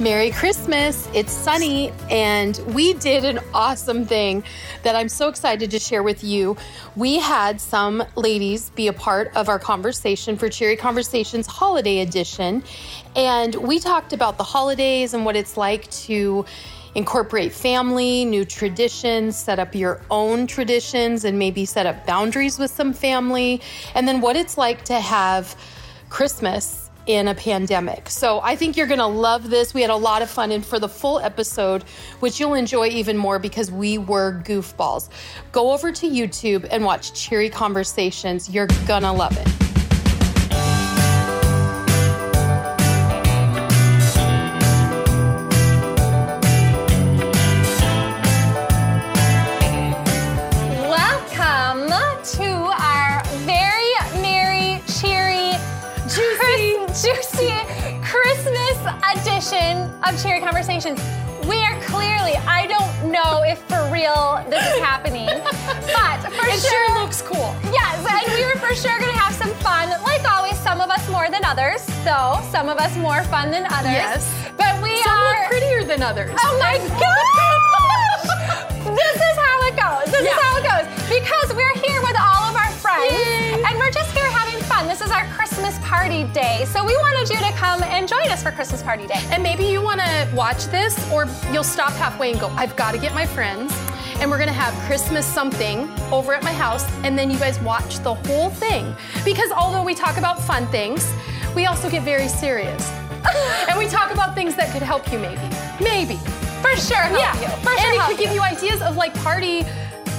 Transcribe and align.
Merry 0.00 0.32
Christmas. 0.32 1.08
It's 1.14 1.30
sunny, 1.30 1.92
and 2.10 2.58
we 2.74 2.94
did 2.94 3.24
an 3.24 3.38
awesome 3.54 4.04
thing 4.04 4.42
that 4.82 4.96
I'm 4.96 5.08
so 5.08 5.28
excited 5.28 5.70
to 5.70 5.78
share 5.78 6.02
with 6.02 6.24
you. 6.24 6.56
We 6.96 7.20
had 7.20 7.60
some 7.60 8.02
ladies 8.16 8.70
be 8.70 8.88
a 8.88 8.92
part 8.92 9.30
of 9.36 9.48
our 9.48 9.60
conversation 9.60 10.36
for 10.36 10.48
Cheery 10.48 10.74
Conversations 10.74 11.46
Holiday 11.46 12.00
Edition, 12.00 12.64
and 13.14 13.54
we 13.54 13.78
talked 13.78 14.12
about 14.12 14.36
the 14.36 14.42
holidays 14.42 15.14
and 15.14 15.24
what 15.24 15.36
it's 15.36 15.56
like 15.56 15.88
to 15.92 16.44
incorporate 16.96 17.52
family, 17.52 18.24
new 18.24 18.44
traditions, 18.44 19.36
set 19.36 19.60
up 19.60 19.76
your 19.76 20.00
own 20.10 20.48
traditions, 20.48 21.24
and 21.24 21.38
maybe 21.38 21.64
set 21.64 21.86
up 21.86 22.04
boundaries 22.04 22.58
with 22.58 22.72
some 22.72 22.92
family, 22.92 23.60
and 23.94 24.08
then 24.08 24.20
what 24.20 24.34
it's 24.34 24.58
like 24.58 24.84
to 24.86 24.98
have 24.98 25.54
Christmas 26.08 26.83
in 27.06 27.28
a 27.28 27.34
pandemic. 27.34 28.08
So 28.08 28.40
I 28.40 28.56
think 28.56 28.76
you're 28.76 28.86
going 28.86 28.98
to 28.98 29.06
love 29.06 29.50
this. 29.50 29.74
We 29.74 29.82
had 29.82 29.90
a 29.90 29.96
lot 29.96 30.22
of 30.22 30.30
fun. 30.30 30.52
And 30.52 30.64
for 30.64 30.78
the 30.78 30.88
full 30.88 31.18
episode, 31.20 31.82
which 32.20 32.40
you'll 32.40 32.54
enjoy 32.54 32.88
even 32.88 33.16
more 33.16 33.38
because 33.38 33.70
we 33.70 33.98
were 33.98 34.40
goofballs, 34.44 35.08
go 35.52 35.72
over 35.72 35.92
to 35.92 36.08
YouTube 36.08 36.66
and 36.70 36.84
watch 36.84 37.12
Cheery 37.12 37.50
Conversations. 37.50 38.48
You're 38.48 38.68
going 38.86 39.02
to 39.02 39.12
love 39.12 39.36
it. 39.36 39.63
Of 60.14 60.22
Cheery 60.22 60.40
Conversations. 60.40 61.00
We 61.48 61.58
are 61.64 61.78
clearly, 61.82 62.34
I 62.46 62.66
don't 62.66 63.10
know 63.10 63.42
if 63.42 63.58
for 63.68 63.82
real 63.92 64.42
this 64.48 64.62
is 64.64 64.78
happening, 64.80 65.26
but 65.26 66.18
for 66.32 66.46
It 66.48 66.60
sure. 66.60 66.70
sure 66.70 67.00
looks 67.00 67.20
cool. 67.20 67.54
Yes, 67.72 67.98
and 68.06 68.32
we 68.34 68.44
were 68.46 68.56
for 68.62 68.74
sure 68.74 68.98
gonna 68.98 69.12
have 69.18 69.34
some 69.34 69.50
fun. 69.60 69.90
Like 70.04 70.24
always, 70.30 70.58
some 70.60 70.80
of 70.80 70.88
us 70.90 71.06
more 71.10 71.28
than 71.30 71.44
others, 71.44 71.84
though. 72.04 72.40
Some 72.50 72.68
of 72.68 72.78
us 72.78 72.96
more 72.96 73.22
fun 73.24 73.50
than 73.50 73.66
others. 73.66 73.92
Yes. 73.92 74.24
But 74.56 74.80
we 74.82 75.02
Some 75.02 75.12
are. 75.18 75.28
look 75.42 75.50
prettier 75.50 75.84
than 75.84 76.02
others. 76.02 76.30
Oh 76.40 76.56
my 76.60 76.78
gosh! 76.78 78.24
this 78.96 79.16
is 79.16 79.36
how 79.36 79.58
it 79.66 79.74
goes. 79.76 80.12
This 80.12 80.22
Yeah. 80.24 80.32
is 80.32 80.40
how 80.40 80.56
it 80.56 80.64
goes. 80.64 80.86
Because 81.10 81.48
we're 81.54 81.76
here 81.82 82.00
with 82.00 82.16
all 82.18 82.48
of 82.48 82.56
our 82.56 82.70
friends. 82.78 83.12
Yay. 83.12 83.43
Our 85.24 85.34
Christmas 85.34 85.78
party 85.80 86.24
day. 86.32 86.64
So 86.66 86.84
we 86.84 86.96
wanted 86.96 87.32
you 87.32 87.38
to 87.38 87.52
come 87.52 87.82
and 87.84 88.08
join 88.08 88.28
us 88.30 88.42
for 88.42 88.50
Christmas 88.50 88.82
party 88.82 89.06
day. 89.06 89.22
And 89.30 89.42
maybe 89.42 89.64
you 89.64 89.80
want 89.82 90.00
to 90.00 90.30
watch 90.34 90.66
this, 90.66 91.10
or 91.10 91.26
you'll 91.52 91.64
stop 91.64 91.92
halfway 91.92 92.32
and 92.32 92.40
go, 92.40 92.48
I've 92.48 92.76
got 92.76 92.92
to 92.92 92.98
get 92.98 93.14
my 93.14 93.26
friends. 93.26 93.72
And 94.20 94.30
we're 94.30 94.38
going 94.38 94.48
to 94.48 94.54
have 94.54 94.74
Christmas 94.86 95.26
something 95.26 95.90
over 96.12 96.34
at 96.34 96.42
my 96.42 96.52
house. 96.52 96.84
And 97.04 97.18
then 97.18 97.30
you 97.30 97.38
guys 97.38 97.60
watch 97.60 97.98
the 98.00 98.14
whole 98.14 98.50
thing. 98.50 98.94
Because 99.24 99.50
although 99.50 99.82
we 99.82 99.94
talk 99.94 100.16
about 100.16 100.40
fun 100.40 100.66
things, 100.68 101.12
we 101.54 101.66
also 101.66 101.90
get 101.90 102.02
very 102.02 102.28
serious. 102.28 102.90
and 103.68 103.78
we 103.78 103.86
talk 103.86 104.12
about 104.12 104.34
things 104.34 104.54
that 104.56 104.72
could 104.72 104.82
help 104.82 105.10
you, 105.12 105.18
maybe. 105.18 105.48
Maybe. 105.82 106.16
For 106.62 106.76
sure 106.76 106.96
help 106.96 107.20
yeah. 107.20 107.34
you. 107.40 107.48
For 107.62 107.76
sure 107.76 107.78
and 107.78 107.94
it 107.94 108.00
could 108.08 108.18
give 108.18 108.32
you 108.32 108.40
ideas 108.40 108.82
of 108.82 108.96
like 108.96 109.14
party 109.22 109.64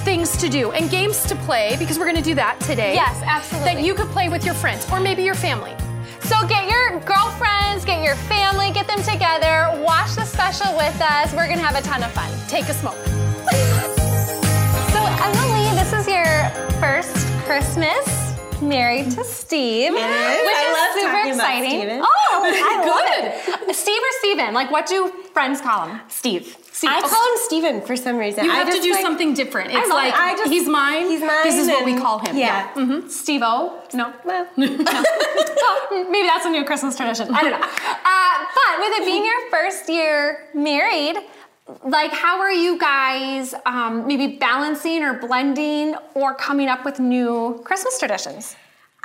things 0.06 0.36
to 0.36 0.48
do 0.48 0.70
and 0.70 0.88
games 0.88 1.26
to 1.26 1.34
play, 1.34 1.74
because 1.80 1.98
we're 1.98 2.04
going 2.04 2.16
to 2.16 2.22
do 2.22 2.36
that 2.36 2.60
today. 2.60 2.94
Yes, 2.94 3.20
absolutely. 3.26 3.74
That 3.74 3.82
you 3.82 3.92
could 3.92 4.06
play 4.10 4.28
with 4.28 4.44
your 4.44 4.54
friends 4.54 4.86
or 4.92 5.00
maybe 5.00 5.24
your 5.24 5.34
family. 5.34 5.74
So 6.20 6.46
get 6.46 6.70
your 6.70 7.00
girlfriends, 7.00 7.84
get 7.84 8.04
your 8.04 8.14
family, 8.30 8.70
get 8.70 8.86
them 8.86 9.02
together, 9.02 9.82
watch 9.82 10.14
the 10.14 10.24
special 10.24 10.70
with 10.76 10.96
us. 11.02 11.34
We're 11.34 11.48
gonna 11.48 11.60
have 11.60 11.74
a 11.74 11.82
ton 11.82 12.04
of 12.04 12.12
fun. 12.12 12.30
Take 12.46 12.68
a 12.68 12.74
smoke. 12.74 12.94
So 14.94 15.00
Emily, 15.26 15.74
this 15.74 15.92
is 15.92 16.06
your 16.06 16.50
first 16.78 17.26
Christmas 17.42 18.15
married 18.62 19.10
to 19.12 19.24
Steve. 19.24 19.92
Which 19.92 20.00
I 20.02 20.38
is 20.68 20.72
love 20.76 21.02
super 21.02 21.28
exciting. 21.28 22.00
Oh, 22.02 22.42
I 22.44 23.64
love. 23.66 23.76
Steve 23.76 24.00
or 24.00 24.12
Steven? 24.20 24.54
Like 24.54 24.70
what 24.70 24.86
do 24.86 25.08
friends 25.32 25.60
call 25.60 25.86
him? 25.88 26.00
Steve. 26.08 26.56
Steve. 26.72 26.90
I 26.92 27.00
call 27.00 27.22
him 27.32 27.38
Steven 27.44 27.80
for 27.80 27.96
some 27.96 28.18
reason. 28.18 28.44
You 28.44 28.50
I 28.52 28.56
have 28.56 28.70
to 28.70 28.80
do 28.82 28.90
like- 28.92 29.00
something 29.00 29.32
different. 29.32 29.70
It's 29.72 29.88
like 29.88 30.12
it. 30.12 30.18
I 30.20 30.36
just- 30.36 30.50
he's 30.52 30.68
mine. 30.68 31.06
He's 31.06 31.20
mine. 31.22 31.42
This 31.44 31.56
is 31.56 31.68
what 31.68 31.84
we 31.86 31.96
call 31.96 32.18
him. 32.18 32.36
Yeah. 32.36 32.68
Steve 33.08 33.40
O? 33.42 33.82
No. 33.94 34.12
Well, 34.24 34.46
Well, 34.56 36.04
maybe 36.10 36.28
that's 36.28 36.44
a 36.44 36.50
new 36.50 36.64
Christmas 36.64 36.96
tradition. 36.96 37.34
I 37.34 37.42
don't 37.42 37.52
know. 37.52 37.66
Uh, 37.66 38.46
but 38.54 38.78
with 38.80 39.00
it 39.00 39.04
being 39.06 39.24
your 39.24 39.50
first 39.50 39.88
year 39.88 40.44
married, 40.54 41.16
like 41.84 42.12
how 42.12 42.40
are 42.40 42.52
you 42.52 42.78
guys 42.78 43.54
um, 43.64 44.06
maybe 44.06 44.36
balancing 44.36 45.02
or 45.02 45.14
blending 45.14 45.94
or 46.14 46.34
coming 46.34 46.68
up 46.68 46.84
with 46.84 47.00
new 47.00 47.60
Christmas 47.64 47.98
traditions? 47.98 48.56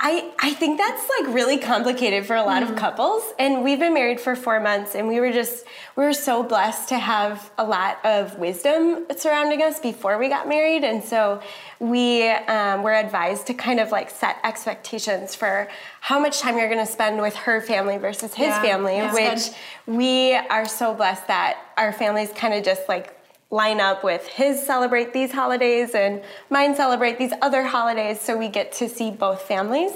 I, 0.04 0.32
I 0.40 0.52
think 0.52 0.78
that's 0.78 1.08
like 1.20 1.32
really 1.32 1.58
complicated 1.58 2.26
for 2.26 2.34
a 2.34 2.42
lot 2.42 2.64
of 2.64 2.74
couples. 2.74 3.22
And 3.38 3.62
we've 3.62 3.78
been 3.78 3.94
married 3.94 4.18
for 4.18 4.34
four 4.34 4.58
months 4.58 4.96
and 4.96 5.06
we 5.06 5.20
were 5.20 5.30
just, 5.30 5.64
we 5.94 6.02
were 6.02 6.12
so 6.12 6.42
blessed 6.42 6.88
to 6.88 6.98
have 6.98 7.52
a 7.56 7.64
lot 7.64 8.04
of 8.04 8.36
wisdom 8.36 9.06
surrounding 9.16 9.62
us 9.62 9.78
before 9.78 10.18
we 10.18 10.28
got 10.28 10.48
married. 10.48 10.82
And 10.82 11.04
so 11.04 11.40
we 11.78 12.28
um, 12.28 12.82
were 12.82 12.94
advised 12.94 13.46
to 13.46 13.54
kind 13.54 13.78
of 13.78 13.92
like 13.92 14.10
set 14.10 14.38
expectations 14.42 15.36
for 15.36 15.68
how 16.00 16.18
much 16.18 16.40
time 16.40 16.58
you're 16.58 16.68
going 16.68 16.84
to 16.84 16.92
spend 16.92 17.22
with 17.22 17.36
her 17.36 17.60
family 17.60 17.96
versus 17.96 18.34
his 18.34 18.48
Yeah, 18.48 18.60
family, 18.60 19.00
which 19.02 19.50
we 19.86 20.34
are 20.34 20.66
so 20.66 20.94
blessed 20.94 21.28
that 21.28 21.58
our 21.76 21.92
families 21.92 22.32
kind 22.34 22.54
of 22.54 22.64
just 22.64 22.88
like 22.88 23.16
line 23.52 23.80
up 23.80 24.02
with 24.02 24.26
his 24.26 24.60
celebrate 24.64 25.12
these 25.12 25.30
holidays 25.30 25.94
and 25.94 26.22
mine 26.50 26.74
celebrate 26.74 27.18
these 27.18 27.32
other 27.42 27.62
holidays 27.62 28.20
so 28.20 28.36
we 28.36 28.48
get 28.48 28.72
to 28.72 28.88
see 28.88 29.10
both 29.10 29.42
families 29.42 29.92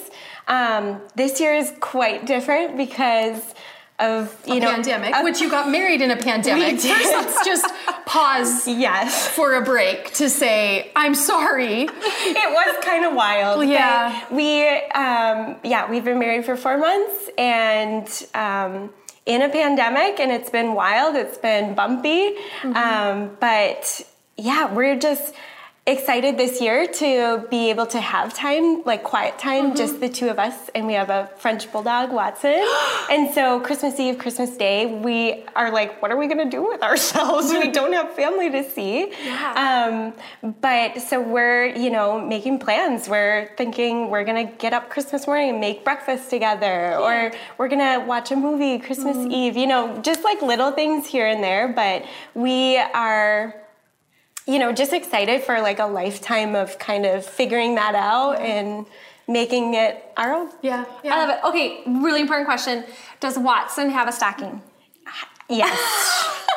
um, 0.47 1.01
this 1.17 1.41
year 1.41 1.55
is 1.55 1.73
quite 1.81 2.27
different 2.27 2.77
because 2.77 3.55
of 3.99 4.37
you 4.47 4.57
A 4.57 4.61
know 4.61 4.71
pandemic, 4.71 5.17
of- 5.17 5.25
which 5.25 5.41
you 5.41 5.49
got 5.51 5.71
married 5.71 6.03
in 6.03 6.11
a 6.11 6.17
pandemic. 6.17 6.79
First, 6.81 7.13
let's 7.13 7.47
just 7.47 7.65
pause 8.05 8.69
yes 8.69 9.27
for 9.29 9.55
a 9.55 9.63
break 9.63 10.13
to 10.21 10.29
say 10.29 10.93
I'm 10.95 11.15
sorry. 11.15 11.85
it 11.85 12.53
was 12.53 12.85
kind 12.85 13.07
of 13.07 13.15
wild. 13.15 13.67
Yeah. 13.67 14.23
we, 14.31 14.69
um, 14.69 15.57
yeah, 15.65 15.91
we've 15.91 16.05
been 16.05 16.19
married 16.19 16.45
for 16.45 16.57
four 16.59 16.77
months 16.77 17.31
and 17.39 18.07
um, 18.35 18.91
in 19.27 19.43
a 19.43 19.49
pandemic, 19.49 20.21
and 20.21 20.31
it's 20.33 20.51
been 20.51 20.75
wild. 20.75 21.17
It's 21.17 21.37
been 21.37 21.75
bumpy, 21.75 22.37
um, 22.63 23.37
but 23.41 24.03
yeah, 24.37 24.73
we're 24.73 24.99
just 24.99 25.35
excited 25.87 26.37
this 26.37 26.61
year 26.61 26.89
to 26.89 27.47
be 27.49 27.71
able 27.71 27.87
to 27.87 28.01
have 28.01 28.35
time, 28.35 28.83
like 28.83 29.05
quiet 29.05 29.39
time, 29.39 29.77
just 29.77 30.01
the 30.01 30.09
two 30.09 30.29
of 30.29 30.37
us, 30.37 30.69
and 30.75 30.85
we 30.85 30.95
have 30.95 31.11
a 31.11 31.31
French 31.39 31.71
bulldog, 31.71 32.11
Watson. 32.11 32.67
and 33.11 33.33
so 33.33 33.61
Christmas 33.61 33.99
Eve, 34.01 34.19
Christmas 34.19 34.57
Day, 34.57 34.87
we 34.87 35.45
are 35.55 35.71
like, 35.71 36.03
what 36.03 36.11
are 36.11 36.17
we 36.17 36.27
gonna 36.27 36.51
do 36.51 36.67
with 36.67 36.83
ourselves? 36.83 37.53
we 37.53 37.71
don't 37.71 37.93
have 37.93 38.13
family 38.15 38.51
to 38.51 38.69
see. 38.69 39.13
Yeah. 39.25 40.13
Um, 40.43 40.53
but 40.61 41.01
so 41.01 41.21
we're, 41.21 41.67
you 41.67 41.91
know, 41.91 42.21
making 42.21 42.59
plans. 42.59 43.09
We're 43.09 43.55
thinking 43.57 44.11
we're 44.11 44.25
gonna 44.25 44.51
get 44.59 44.73
up 44.73 44.91
Christmas 44.91 45.29
morning 45.29 45.51
and 45.51 45.61
make 45.61 45.85
breakfast 45.85 46.31
together, 46.31 46.97
or 46.97 47.31
we're 47.59 47.69
gonna 47.69 48.05
watch 48.05 48.33
a 48.33 48.37
movie 48.37 48.81
Christmas 48.81 49.17
Eve. 49.31 49.57
You 49.57 49.69
know, 49.69 50.01
just 50.03 50.25
like 50.25 50.43
little 50.43 50.73
things 50.73 51.07
here 51.07 51.29
and 51.29 51.45
there. 51.45 51.69
But 51.69 52.05
we 52.35 52.77
are 52.77 53.55
you 54.47 54.59
know, 54.59 54.73
just 54.73 54.93
excited 54.93 55.43
for 55.43 55.61
like 55.61 55.79
a 55.79 55.87
lifetime 55.87 56.55
of 56.55 56.79
kind 56.79 57.05
of 57.05 57.27
figuring 57.27 57.75
that 57.75 57.95
out 57.95 58.41
and 58.41 58.87
making 59.29 59.75
it 59.75 60.05
our 60.17 60.33
own. 60.33 60.51
Yeah, 60.63 60.85
I 61.05 61.27
love 61.27 61.31
it. 61.31 61.45
Okay, 61.49 61.83
really 62.01 62.21
important 62.21 62.47
question. 62.47 62.85
Does 63.21 63.37
Watson 63.37 63.91
have 63.91 64.09
a 64.09 64.13
stocking? 64.13 64.63
Yes. 65.49 65.79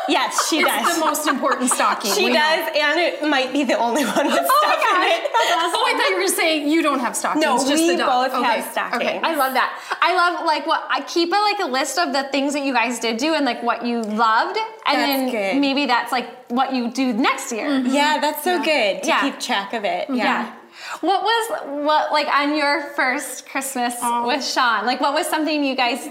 yes, 0.08 0.50
she 0.50 0.60
It's 0.60 0.68
does. 0.68 0.96
the 0.96 1.00
most 1.06 1.28
important 1.28 1.70
stocking. 1.72 2.12
she 2.12 2.32
does, 2.34 2.70
and 2.76 3.00
it 3.00 3.28
might 3.28 3.54
be 3.54 3.64
the 3.64 3.78
only 3.78 4.04
one 4.04 4.26
with 4.26 4.40
oh 4.40 4.60
stuff 4.62 4.96
in 4.96 5.12
it. 5.12 5.30
Oh, 5.32 5.86
I 5.88 5.94
thought 5.98 6.10
you 6.10 6.16
were 6.16 6.22
going 6.22 6.28
to 6.30 6.36
say 6.36 6.70
you 6.70 6.82
don't 6.82 7.00
have 7.00 7.16
stockings. 7.16 7.46
No, 7.46 7.58
just 7.58 7.84
we 7.84 7.92
the 7.92 7.98
dog. 7.98 8.32
both 8.32 8.44
have 8.44 8.72
stockings. 8.72 9.02
Okay. 9.04 9.20
I 9.24 9.36
love 9.36 9.54
that. 9.54 9.98
I 10.02 10.16
love 10.16 10.46
like 10.46 10.66
what 10.66 10.86
I 10.90 11.02
keep 11.02 11.30
a 11.32 11.36
like 11.36 11.60
a 11.60 11.72
list 11.72 11.98
of 12.00 12.14
the 12.14 12.24
things 12.32 12.54
that 12.54 12.64
you 12.64 12.74
guys 12.74 13.00
did 13.00 13.18
do 13.18 13.34
and 13.36 13.46
like 13.46 13.62
what 13.64 13.86
you 13.86 14.02
loved, 14.02 14.58
and 14.88 14.98
then 14.98 15.30
good. 15.32 15.62
maybe 15.62 15.86
that's 15.86 16.12
like 16.12 16.50
what 16.50 16.74
you 16.74 16.90
do 16.92 17.14
next 17.14 17.52
year. 17.52 17.70
Mm-hmm. 17.70 17.94
Yeah, 17.94 18.20
that's 18.20 18.44
so 18.44 18.58
good 18.64 19.04
to 19.04 19.08
Yeah. 19.08 19.22
keep 19.22 19.40
track 19.40 19.74
of 19.74 19.84
it. 19.86 20.10
Yeah. 20.10 20.16
Yeah. 20.16 20.56
What 21.02 21.24
was 21.24 21.62
what 21.86 22.12
like 22.12 22.28
on 22.28 22.56
your 22.56 22.82
first 22.96 23.48
Christmas 23.50 23.96
oh. 24.02 24.26
with 24.28 24.44
Sean? 24.44 24.86
Like 24.86 25.00
what 25.00 25.14
was 25.14 25.28
something 25.28 25.64
you 25.64 25.76
guys 25.76 26.08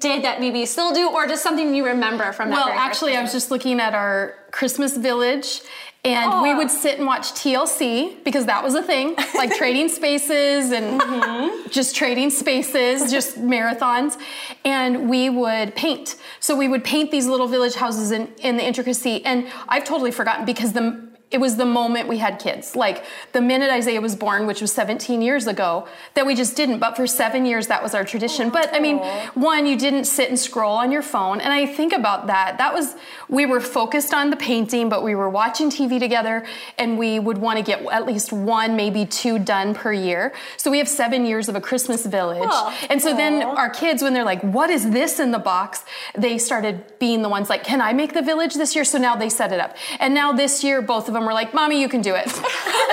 did 0.00 0.22
that 0.24 0.40
maybe 0.40 0.60
you 0.60 0.66
still 0.66 0.92
do, 0.92 1.10
or 1.10 1.26
just 1.26 1.42
something 1.42 1.74
you 1.74 1.86
remember 1.86 2.32
from 2.32 2.50
that? 2.50 2.66
Well, 2.66 2.68
actually, 2.68 3.16
I 3.16 3.22
was 3.22 3.32
just 3.32 3.50
looking 3.50 3.80
at 3.80 3.94
our 3.94 4.34
Christmas 4.50 4.96
village, 4.96 5.62
And 6.04 6.42
we 6.42 6.54
would 6.54 6.68
oh. 6.68 6.80
sit 6.80 6.98
and 6.98 7.06
watch 7.06 7.32
TLC 7.32 8.22
because 8.24 8.46
that 8.46 8.62
was 8.62 8.74
a 8.74 8.82
thing, 8.82 9.16
like 9.34 9.54
trading 9.56 9.88
spaces 9.88 10.70
and 10.70 11.00
mm-hmm. 11.00 11.68
just 11.70 11.96
trading 11.96 12.30
spaces, 12.30 13.10
just 13.10 13.36
marathons. 13.36 14.16
And 14.64 15.10
we 15.10 15.28
would 15.28 15.74
paint. 15.74 16.16
So 16.38 16.56
we 16.56 16.68
would 16.68 16.84
paint 16.84 17.10
these 17.10 17.26
little 17.26 17.48
village 17.48 17.74
houses 17.74 18.12
in, 18.12 18.32
in 18.38 18.56
the 18.56 18.64
intricacy. 18.64 19.24
And 19.24 19.48
I've 19.68 19.84
totally 19.84 20.12
forgotten 20.12 20.44
because 20.44 20.72
the 20.72 21.07
it 21.30 21.38
was 21.38 21.56
the 21.56 21.66
moment 21.66 22.08
we 22.08 22.18
had 22.18 22.38
kids. 22.38 22.74
Like 22.74 23.04
the 23.32 23.40
minute 23.42 23.70
Isaiah 23.70 24.00
was 24.00 24.16
born, 24.16 24.46
which 24.46 24.62
was 24.62 24.72
17 24.72 25.20
years 25.20 25.46
ago, 25.46 25.86
that 26.14 26.24
we 26.24 26.34
just 26.34 26.56
didn't. 26.56 26.78
But 26.78 26.96
for 26.96 27.06
seven 27.06 27.44
years, 27.44 27.66
that 27.66 27.82
was 27.82 27.94
our 27.94 28.02
tradition. 28.02 28.48
But 28.48 28.74
I 28.74 28.80
mean, 28.80 28.98
one, 29.34 29.66
you 29.66 29.76
didn't 29.76 30.04
sit 30.04 30.30
and 30.30 30.38
scroll 30.38 30.76
on 30.76 30.90
your 30.90 31.02
phone. 31.02 31.40
And 31.40 31.52
I 31.52 31.66
think 31.66 31.92
about 31.92 32.28
that. 32.28 32.56
That 32.56 32.72
was, 32.72 32.94
we 33.28 33.44
were 33.44 33.60
focused 33.60 34.14
on 34.14 34.30
the 34.30 34.36
painting, 34.36 34.88
but 34.88 35.02
we 35.02 35.14
were 35.14 35.28
watching 35.28 35.68
TV 35.68 35.98
together 35.98 36.46
and 36.78 36.96
we 36.96 37.18
would 37.18 37.36
want 37.36 37.58
to 37.58 37.62
get 37.62 37.84
at 37.92 38.06
least 38.06 38.32
one, 38.32 38.74
maybe 38.74 39.04
two 39.04 39.38
done 39.38 39.74
per 39.74 39.92
year. 39.92 40.32
So 40.56 40.70
we 40.70 40.78
have 40.78 40.88
seven 40.88 41.26
years 41.26 41.50
of 41.50 41.56
a 41.56 41.60
Christmas 41.60 42.06
village. 42.06 42.48
And 42.88 43.02
so 43.02 43.14
then 43.14 43.42
our 43.42 43.68
kids, 43.68 44.02
when 44.02 44.14
they're 44.14 44.24
like, 44.24 44.40
what 44.40 44.70
is 44.70 44.90
this 44.90 45.20
in 45.20 45.32
the 45.32 45.38
box? 45.38 45.84
They 46.16 46.38
started 46.38 46.84
being 46.98 47.20
the 47.20 47.28
ones 47.28 47.50
like, 47.50 47.64
can 47.64 47.82
I 47.82 47.92
make 47.92 48.14
the 48.14 48.22
village 48.22 48.54
this 48.54 48.74
year? 48.74 48.84
So 48.84 48.96
now 48.96 49.14
they 49.14 49.28
set 49.28 49.52
it 49.52 49.60
up. 49.60 49.76
And 50.00 50.14
now 50.14 50.32
this 50.32 50.64
year, 50.64 50.80
both 50.80 51.06
of 51.08 51.17
them 51.18 51.26
were 51.26 51.34
like, 51.34 51.52
mommy, 51.54 51.80
you 51.80 51.88
can 51.88 52.02
do 52.02 52.14
it. 52.14 52.26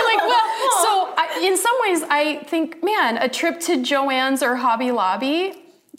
Like, 0.06 0.24
well, 0.28 0.42
so 0.84 1.14
I, 1.18 1.42
in 1.44 1.58
some 1.58 1.76
ways, 1.82 2.04
I 2.10 2.44
think, 2.46 2.84
man, 2.84 3.18
a 3.18 3.28
trip 3.28 3.60
to 3.62 3.78
Joann's 3.78 4.44
or 4.44 4.56
Hobby 4.56 4.92
Lobby 4.92 5.54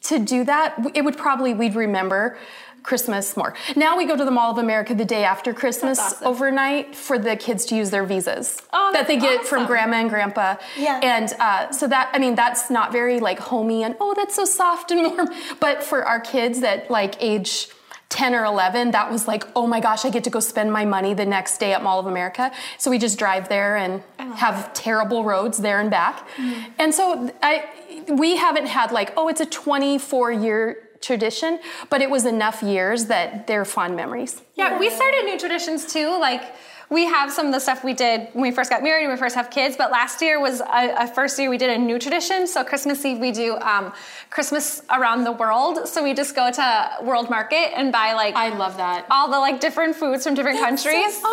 to 0.05 0.19
do 0.19 0.45
that, 0.45 0.77
it 0.95 1.03
would 1.05 1.17
probably, 1.17 1.55
we'd 1.55 1.75
remember 1.75 2.39
Christmas 2.87 3.37
more. 3.37 3.53
Now 3.75 3.97
we 3.97 4.07
go 4.07 4.17
to 4.17 4.25
the 4.25 4.31
Mall 4.31 4.53
of 4.53 4.59
America 4.59 4.95
the 4.95 5.05
day 5.05 5.25
after 5.25 5.53
Christmas 5.53 5.99
awesome. 5.99 6.27
overnight 6.29 6.95
for 6.95 7.19
the 7.19 7.37
kids 7.37 7.67
to 7.67 7.77
use 7.77 7.91
their 7.91 8.05
visas 8.05 8.63
Oh, 8.73 8.91
that 8.93 9.09
they 9.09 9.19
get 9.19 9.45
from 9.45 9.67
grandma 9.67 9.97
and 9.97 10.09
grandpa. 10.09 10.55
Yeah. 10.79 11.01
And 11.03 11.33
uh, 11.41 11.73
so 11.73 11.89
that, 11.89 12.11
I 12.15 12.19
mean, 12.19 12.37
that's 12.37 12.71
not 12.71 12.93
very 12.93 13.19
like 13.19 13.41
homey 13.41 13.83
and 13.83 13.97
oh, 14.01 14.15
that's 14.15 14.37
so 14.37 14.45
soft 14.45 14.93
and 14.93 15.03
warm. 15.03 15.29
But 15.61 15.83
for 15.83 16.05
our 16.05 16.21
kids 16.21 16.61
that 16.61 16.89
like 16.91 17.21
age 17.21 17.69
10 18.09 18.35
or 18.35 18.45
11, 18.45 18.93
that 18.93 19.11
was 19.11 19.27
like, 19.27 19.45
oh 19.57 19.67
my 19.67 19.81
gosh, 19.81 20.05
I 20.05 20.11
get 20.11 20.25
to 20.25 20.31
go 20.31 20.41
spend 20.41 20.73
my 20.73 20.85
money 20.85 21.13
the 21.13 21.27
next 21.27 21.59
day 21.59 21.73
at 21.73 21.83
Mall 21.83 21.99
of 21.99 22.07
America. 22.07 22.53
So 22.79 22.91
we 22.91 22.99
just 22.99 23.19
drive 23.19 23.49
there 23.49 23.77
and 23.77 24.03
have 24.19 24.73
terrible 24.75 25.25
roads 25.25 25.59
there 25.59 25.81
and 25.81 25.91
back. 25.91 26.29
Mm-hmm. 26.37 26.71
And 26.79 26.95
so 26.95 27.33
I, 27.43 27.65
we 28.09 28.37
haven't 28.37 28.67
had 28.67 28.93
like, 28.93 29.13
oh, 29.17 29.29
it's 29.29 29.41
a 29.41 29.47
24 29.47 30.33
year 30.33 30.89
tradition, 31.01 31.59
but 31.91 32.01
it 32.01 32.11
was 32.11 32.27
enough 32.27 32.63
years 32.63 33.07
that 33.07 33.47
they're 33.47 33.65
fond 33.65 33.97
memories. 33.97 34.43
Yeah, 34.55 34.79
we 34.79 34.89
started 34.91 35.25
new 35.25 35.39
traditions 35.39 35.93
too. 35.93 36.19
Like 36.19 36.43
we 36.89 37.05
have 37.07 37.33
some 37.33 37.47
of 37.47 37.53
the 37.53 37.59
stuff 37.59 37.83
we 37.83 37.95
did 37.95 38.29
when 38.33 38.43
we 38.43 38.51
first 38.53 38.71
got 38.71 38.83
married 38.83 39.03
and 39.05 39.13
we 39.13 39.19
first 39.19 39.35
have 39.35 39.51
kids. 39.51 39.77
But 39.77 39.91
last 39.91 40.23
year 40.23 40.39
was 40.41 40.61
a, 40.61 40.95
a 41.05 41.07
first 41.09 41.39
year 41.39 41.51
we 41.51 41.59
did 41.59 41.71
a 41.71 41.79
new 41.79 41.99
tradition. 41.99 42.47
So 42.47 42.63
Christmas 42.63 43.05
Eve 43.05 43.19
we 43.19 43.33
do 43.33 43.57
um, 43.59 43.93
Christmas 44.31 44.83
around 44.91 45.25
the 45.25 45.33
world. 45.33 45.89
So 45.89 46.03
we 46.05 46.15
just 46.15 46.37
go 46.37 46.51
to 46.53 46.91
World 47.03 47.29
Market 47.29 47.77
and 47.77 47.91
buy 47.91 48.13
like 48.13 48.35
I 48.37 48.51
love 48.57 48.77
that. 48.77 49.07
all 49.11 49.29
the 49.31 49.39
like 49.39 49.59
different 49.61 49.97
foods 49.97 50.25
from 50.25 50.35
different 50.35 50.61
countries. 50.61 51.19
fun. 51.19 51.33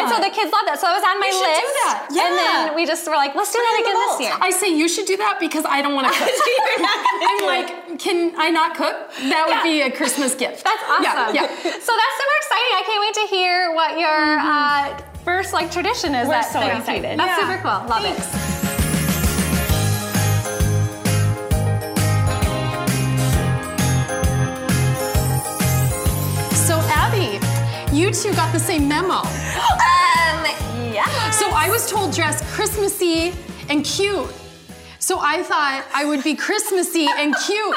And 0.00 0.08
so 0.08 0.16
the 0.20 0.30
kids 0.30 0.50
love 0.52 0.64
that. 0.66 0.78
So 0.80 0.88
it 0.88 0.96
was 0.96 1.04
on 1.04 1.20
my 1.20 1.26
We 1.28 1.32
should 1.32 1.52
do 1.52 1.68
list. 1.68 1.84
that. 1.84 2.08
And 2.10 2.34
then 2.38 2.74
we 2.74 2.86
just 2.86 3.06
were 3.06 3.16
like, 3.16 3.34
let's 3.34 3.52
do 3.52 3.58
that 3.58 3.76
again 3.84 3.96
this 4.08 4.20
year. 4.24 4.34
I 4.40 4.50
say 4.50 4.68
you 4.74 4.88
should 4.88 5.06
do 5.06 5.16
that 5.18 5.38
because 5.38 5.64
I 5.68 5.82
don't 5.82 5.94
want 5.94 6.08
to 6.08 6.14
cook. 6.18 6.30
I'm 7.28 7.44
like, 7.44 7.83
can 7.98 8.32
I 8.36 8.50
not 8.50 8.76
cook? 8.76 9.10
That 9.28 9.46
would 9.48 9.62
be 9.62 9.82
a 9.82 9.90
Christmas 9.90 10.34
gift. 10.34 10.64
That's 10.68 10.82
awesome. 10.88 11.04
Yeah, 11.04 11.32
yeah. 11.32 11.46
So 11.48 11.92
that's 12.00 12.14
super 12.20 12.36
exciting. 12.42 12.74
I 12.74 12.82
can't 12.86 13.00
wait 13.00 13.14
to 13.22 13.34
hear 13.34 13.74
what 13.74 13.98
your 13.98 14.38
uh, 14.38 14.98
first 15.24 15.52
like 15.52 15.70
tradition 15.70 16.14
is. 16.14 16.28
We're 16.28 16.42
so 16.42 16.60
you 16.60 16.70
excited. 16.72 17.18
That's 17.18 17.38
Yeah. 17.40 17.48
super 17.48 17.62
cool. 17.62 17.88
Love 17.88 18.04
it. 18.04 19.34
So 26.66 26.80
Abby, 26.88 27.38
you 27.94 28.10
two 28.10 28.32
got 28.34 28.52
the 28.52 28.58
same 28.60 28.88
memo. 28.88 29.22
Um, 30.34 30.46
yeah. 30.92 31.30
So 31.30 31.50
I 31.50 31.68
was 31.70 31.88
told 31.90 32.12
dress 32.14 32.40
Christmassy 32.54 33.34
and 33.68 33.84
cute. 33.84 34.26
So 35.04 35.18
I 35.20 35.42
thought 35.42 35.84
I 35.92 36.06
would 36.06 36.24
be 36.24 36.34
Christmassy 36.34 37.06
and 37.06 37.36
cute. 37.44 37.76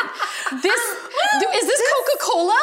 This 0.64 0.82
is 1.60 1.66
this 1.68 1.82
Coca-Cola, 1.92 2.62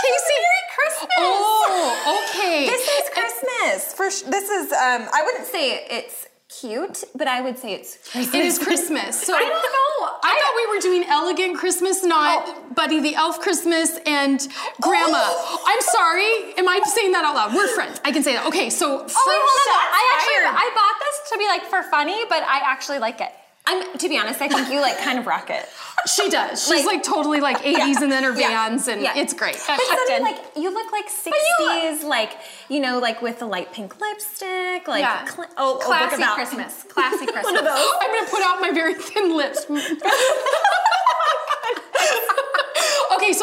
Casey? 0.00 0.38
Merry 0.46 0.64
Christmas. 0.76 1.08
Oh, 1.18 2.22
okay. 2.30 2.66
This 2.66 2.86
is 2.86 3.04
Christmas. 3.10 3.94
For 3.94 4.08
sh- 4.08 4.30
this 4.30 4.48
is 4.48 4.70
um 4.70 5.08
I 5.12 5.22
wouldn't 5.24 5.48
say 5.48 5.84
it's 5.90 6.28
cute, 6.60 7.02
but 7.16 7.26
I 7.26 7.40
would 7.40 7.58
say 7.58 7.74
it's 7.74 7.98
Christmas. 8.12 8.32
It 8.32 8.46
is 8.46 8.60
Christmas. 8.60 9.20
So 9.26 9.34
I 9.36 9.40
don't 9.40 9.50
know. 9.50 9.96
I, 10.22 10.38
thought 10.38 10.54
we 10.54 10.66
were 10.72 10.80
doing 10.80 11.02
elegant 11.10 11.58
Christmas, 11.58 12.04
not 12.04 12.76
Buddy 12.76 13.00
the 13.00 13.16
Elf 13.16 13.40
Christmas 13.40 13.98
and 14.06 14.38
Grandma. 14.80 15.18
Oh. 15.18 15.64
I'm 15.66 15.82
sorry. 15.82 16.54
Am 16.60 16.68
I 16.68 16.78
saying 16.94 17.10
that 17.10 17.24
out 17.24 17.34
loud? 17.34 17.54
We're 17.56 17.74
friends. 17.74 18.00
I 18.04 18.12
can 18.12 18.22
say 18.22 18.34
that. 18.34 18.46
Okay, 18.46 18.70
so 18.70 18.86
Oh 18.86 19.24
wait, 19.26 19.42
hold 19.50 19.70
on. 19.74 19.86
I 19.98 20.02
actually. 20.14 20.62
I 20.62 20.66
bought 20.78 20.96
this 21.02 21.16
to 21.32 21.38
be 21.42 21.46
like 21.48 21.64
for 21.66 21.82
funny, 21.90 22.22
but 22.28 22.44
I 22.44 22.62
actually 22.70 23.00
like 23.00 23.20
it. 23.20 23.32
I'm 23.68 23.98
to 23.98 24.08
be 24.08 24.16
honest, 24.18 24.40
I 24.40 24.48
think 24.48 24.68
you 24.70 24.80
like 24.80 24.98
kind 24.98 25.18
of 25.18 25.26
rock 25.26 25.50
it. 25.50 25.68
she 26.14 26.28
does. 26.30 26.60
She's 26.66 26.84
like, 26.84 26.86
Like- 26.86 27.02
totally 27.02 27.40
like 27.40 27.58
80s 27.62 28.00
and 28.00 28.12
then 28.12 28.22
her 28.22 28.32
Yeah. 28.38 28.48
Vans 28.68 28.86
and 28.88 29.00
Yeah. 29.02 29.16
it's 29.16 29.32
great. 29.34 29.54
But 29.66 29.76
Tucked 29.76 29.82
something 29.82 30.22
like 30.22 30.38
you 30.56 30.72
look 30.72 30.92
like 30.92 31.06
you- 31.26 31.32
60s, 31.32 32.04
like 32.04 32.32
you 32.68 32.78
know, 32.80 32.98
like 33.00 33.22
with 33.22 33.38
the 33.40 33.46
light 33.46 33.72
pink 33.72 34.00
lipstick, 34.00 34.86
like 34.86 35.00
Yeah. 35.02 35.24
cl- 35.26 35.48
oh, 35.56 35.70
oh, 35.70 35.72
look 35.74 35.82
Classy 35.82 36.16
about- 36.16 36.34
Christmas. 36.36 36.84
Classy 36.88 37.26
Christmas. 37.26 37.44
One 37.44 37.56
of 37.56 37.64
those. 37.64 37.88
I'm 38.00 38.14
gonna 38.14 38.28
put 38.30 38.42
out 38.42 38.60
my 38.60 38.70
very 38.70 38.94
thin 38.94 39.36
lips. 39.36 39.66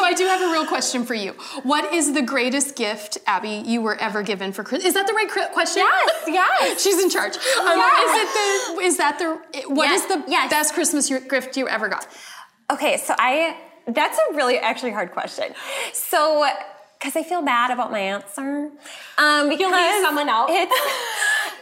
I 0.04 0.12
do 0.14 0.26
have 0.26 0.40
a 0.42 0.52
real 0.52 0.66
question 0.66 1.04
for 1.04 1.14
you. 1.14 1.32
What 1.62 1.92
is 1.92 2.12
the 2.12 2.22
greatest 2.22 2.76
gift, 2.76 3.18
Abby, 3.26 3.62
you 3.64 3.80
were 3.82 3.96
ever 3.96 4.22
given 4.22 4.52
for 4.52 4.62
Christmas? 4.62 4.88
Is 4.88 4.94
that 4.94 5.06
the 5.06 5.14
right 5.14 5.30
question? 5.52 5.82
Yes, 5.82 6.22
yes. 6.28 6.82
She's 6.84 7.02
in 7.02 7.10
charge. 7.10 7.36
Um, 7.36 7.78
Yes. 7.78 8.04
Is 8.04 8.22
it 8.22 8.30
the? 8.76 8.82
Is 8.82 8.96
that 8.98 9.18
the? 9.18 9.68
What 9.74 9.90
is 9.90 10.02
Yes, 10.02 10.12
the 10.12 10.24
yes. 10.30 10.50
best 10.50 10.74
Christmas 10.74 11.08
gift 11.08 11.56
you 11.56 11.68
ever 11.68 11.88
got? 11.88 12.06
Okay, 12.70 12.96
so 12.98 13.14
I 13.18 13.56
that's 13.86 14.18
a 14.18 14.34
really 14.34 14.58
actually 14.58 14.92
hard 14.92 15.12
question. 15.12 15.52
So 15.92 16.46
because 16.98 17.16
I 17.16 17.22
feel 17.22 17.42
bad 17.42 17.70
about 17.70 17.90
my 17.90 17.98
answer. 18.00 18.70
Um 19.18 19.48
because 19.48 19.72
leave 19.72 20.02
someone 20.02 20.28
out? 20.28 20.48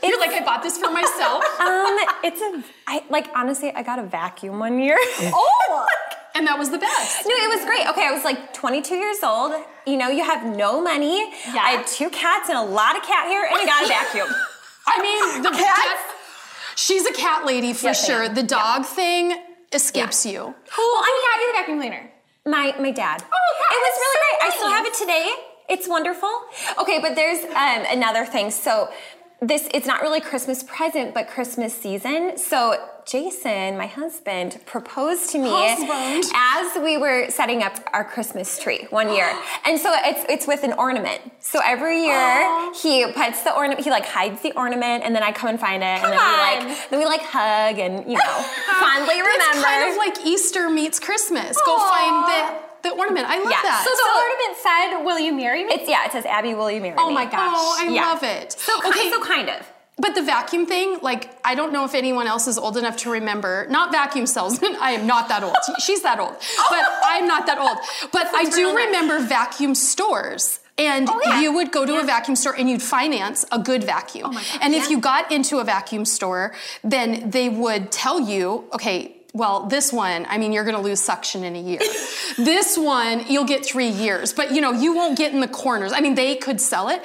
It's, 0.04 0.08
You're 0.10 0.18
like, 0.18 0.30
I 0.42 0.44
bought 0.44 0.64
this 0.64 0.76
for 0.78 0.90
myself, 0.90 1.44
um 1.60 1.96
it's 2.24 2.40
a 2.40 2.62
I 2.88 3.04
like 3.08 3.28
honestly 3.36 3.72
I 3.72 3.82
got 3.84 3.98
a 4.00 4.02
vacuum 4.02 4.58
one 4.58 4.78
year. 4.80 4.96
Oh. 5.32 5.86
And 6.34 6.46
that 6.46 6.58
was 6.58 6.70
the 6.70 6.79
best. 6.79 7.26
No, 7.26 7.34
it 7.34 7.49
was 7.56 7.64
great. 7.64 7.87
Okay, 7.88 8.06
I 8.06 8.12
was 8.12 8.25
like 8.25 8.52
22 8.55 8.94
years 8.94 9.23
old. 9.23 9.52
You 9.87 9.96
know, 9.96 10.08
you 10.08 10.25
have 10.25 10.44
no 10.56 10.80
money. 10.80 11.18
Yeah. 11.47 11.62
I 11.62 11.71
had 11.76 11.87
two 11.87 12.11
cats 12.11 12.49
and 12.49 12.59
a 12.59 12.62
lot 12.62 12.97
of 12.97 13.02
cat 13.02 13.26
hair, 13.26 13.45
and 13.45 13.54
I 13.54 13.66
got 13.66 13.85
a 13.85 13.88
vacuum. 13.88 14.28
I 14.87 15.02
mean, 15.02 15.42
the 15.42 15.50
cat. 15.50 15.99
She's 16.75 17.06
a 17.06 17.12
cat 17.12 17.45
lady 17.45 17.73
for 17.73 17.87
Yes, 17.87 18.06
sure. 18.06 18.28
The 18.28 18.42
dog 18.42 18.85
thing 18.85 19.37
escapes 19.73 20.25
you. 20.26 20.40
Who 20.40 20.83
got 20.83 21.40
you 21.40 21.52
the 21.52 21.59
vacuum 21.59 21.78
cleaner? 21.78 22.11
My 22.47 22.75
my 22.80 22.90
dad. 22.90 23.23
Oh, 23.23 23.50
yeah, 23.61 23.76
it 23.76 23.80
was 23.80 23.92
that's 23.92 23.99
really 23.99 24.14
so 24.14 24.21
great. 24.23 24.38
I 24.42 24.56
still 24.56 24.71
have 24.71 24.87
it 24.87 24.95
today. 24.95 25.33
It's 25.68 25.88
wonderful. 25.88 26.30
Okay, 26.80 26.99
but 27.00 27.14
there's 27.14 27.45
um, 27.45 27.87
another 27.97 28.26
thing. 28.26 28.50
So 28.50 28.90
this 29.40 29.68
it's 29.73 29.87
not 29.87 30.02
really 30.02 30.21
Christmas 30.21 30.62
present, 30.62 31.14
but 31.14 31.28
Christmas 31.28 31.75
season. 31.75 32.37
So 32.37 32.76
Jason, 33.06 33.76
my 33.76 33.87
husband, 33.87 34.59
proposed 34.66 35.30
to 35.30 35.38
me 35.38 35.49
Husband. 35.50 36.25
as 36.35 36.82
we 36.82 36.97
were 36.97 37.30
setting 37.30 37.62
up 37.62 37.75
our 37.92 38.04
Christmas 38.04 38.59
tree 38.59 38.87
one 38.90 39.12
year. 39.14 39.30
And 39.64 39.78
so 39.78 39.92
it's 39.94 40.25
it's 40.28 40.47
with 40.47 40.64
an 40.64 40.73
ornament. 40.75 41.21
So 41.40 41.61
every 41.64 42.04
year 42.04 42.73
he 42.75 43.06
puts 43.12 43.42
the 43.42 43.54
ornament, 43.54 43.85
he 43.85 43.90
like 43.90 44.06
hides 44.06 44.42
the 44.42 44.52
ornament, 44.56 45.04
and 45.04 45.14
then 45.14 45.23
I 45.23 45.32
come 45.32 45.50
and 45.50 45.59
find 45.61 45.82
it, 45.82 45.87
and 46.02 46.12
then 46.12 46.18
on. 46.18 46.32
we 46.32 46.66
like 46.66 46.90
then 46.90 46.99
we 46.99 47.04
like 47.06 47.23
hug 47.23 47.78
and 47.78 47.94
you 48.11 48.16
know 48.18 48.35
fondly 48.80 49.21
remember. 49.21 49.42
It's 49.54 49.64
kind 49.64 49.90
of 49.90 49.97
like 49.97 50.26
Easter 50.26 50.68
meets 50.71 50.99
Christmas. 50.99 51.56
Go 51.64 51.78
find 51.78 52.16
the 52.30 52.88
the 52.88 52.90
ornament. 52.97 53.26
I 53.28 53.38
love 53.38 53.50
Yeah. 53.50 53.62
that. 53.62 53.82
So 53.87 53.90
the 53.90 54.09
So- 54.11 54.21
ornament 54.23 54.54
said, 54.66 55.04
"Will 55.06 55.18
you 55.21 55.32
marry 55.32 55.64
me?" 55.64 55.73
it's 55.75 55.88
yeah, 55.88 56.04
it 56.06 56.12
says 56.12 56.26
Abby, 56.26 56.54
will 56.54 56.71
you 56.71 56.80
marry 56.80 56.97
Oh 56.99 57.06
me? 57.06 57.11
Oh 57.12 57.14
my 57.14 57.25
gosh. 57.26 57.54
Oh, 57.56 57.76
I 57.78 57.88
Yeah. 57.88 58.06
love 58.06 58.23
it. 58.25 58.52
So 58.52 58.73
okay, 58.88 59.11
so 59.11 59.21
kind 59.21 59.49
of. 59.49 59.72
But 59.99 60.14
the 60.14 60.22
vacuum 60.22 60.66
thing, 60.66 60.99
like, 61.02 61.30
I 61.44 61.54
don't 61.54 61.72
know 61.72 61.84
if 61.84 61.94
anyone 61.94 62.26
else 62.26 62.46
is 62.46 62.58
old 62.58 62.76
enough 62.76 62.96
to 62.99 63.11
remember. 63.11 63.66
Not 63.68 63.92
vacuum 63.92 64.26
salesman. 64.26 64.76
I 64.80 64.92
am 64.92 65.06
not 65.06 65.28
that 65.28 65.42
old. 65.44 65.56
She's 65.80 66.02
that 66.02 66.18
old, 66.18 66.32
but 66.70 66.84
I'm 67.04 67.26
not 67.26 67.46
that 67.46 67.58
old. 67.58 67.78
But 68.12 68.28
I 68.34 68.44
do 68.44 68.75
remember 68.75 69.20
vacuum 69.20 69.75
stores. 69.75 70.61
And 70.78 71.08
Oh, 71.11 71.20
yeah. 71.22 71.40
you 71.42 71.52
would 71.52 71.70
go 71.70 71.84
to 71.84 72.00
a 72.00 72.04
vacuum 72.04 72.34
store 72.34 72.56
and 72.58 72.68
you'd 72.68 72.82
finance 72.82 73.44
a 73.52 73.58
good 73.58 73.84
vacuum. 73.84 74.30
Oh 74.34 74.58
and 74.62 74.75
if 74.75 74.88
you 74.88 74.99
got 74.99 75.30
into 75.30 75.58
a 75.58 75.64
vacuum 75.64 76.06
store, 76.06 76.54
then 76.82 77.28
they 77.30 77.50
would 77.50 77.92
tell 77.92 78.18
you, 78.18 78.64
okay, 78.72 79.14
well, 79.34 79.64
this 79.64 79.92
one, 79.92 80.26
I 80.28 80.36
mean, 80.36 80.52
you're 80.52 80.64
going 80.64 80.76
to 80.76 80.82
lose 80.82 81.00
suction 81.00 81.42
in 81.42 81.56
a 81.56 81.60
year. 81.60 81.78
this 82.36 82.76
one, 82.76 83.24
you'll 83.28 83.46
get 83.46 83.64
three 83.64 83.88
years, 83.88 84.34
but 84.34 84.52
you 84.52 84.60
know, 84.60 84.72
you 84.72 84.94
won't 84.94 85.16
get 85.16 85.32
in 85.32 85.40
the 85.40 85.48
corners. 85.48 85.90
I 85.92 86.00
mean, 86.00 86.14
they 86.14 86.36
could 86.36 86.60
sell 86.60 86.88
it, 86.88 87.02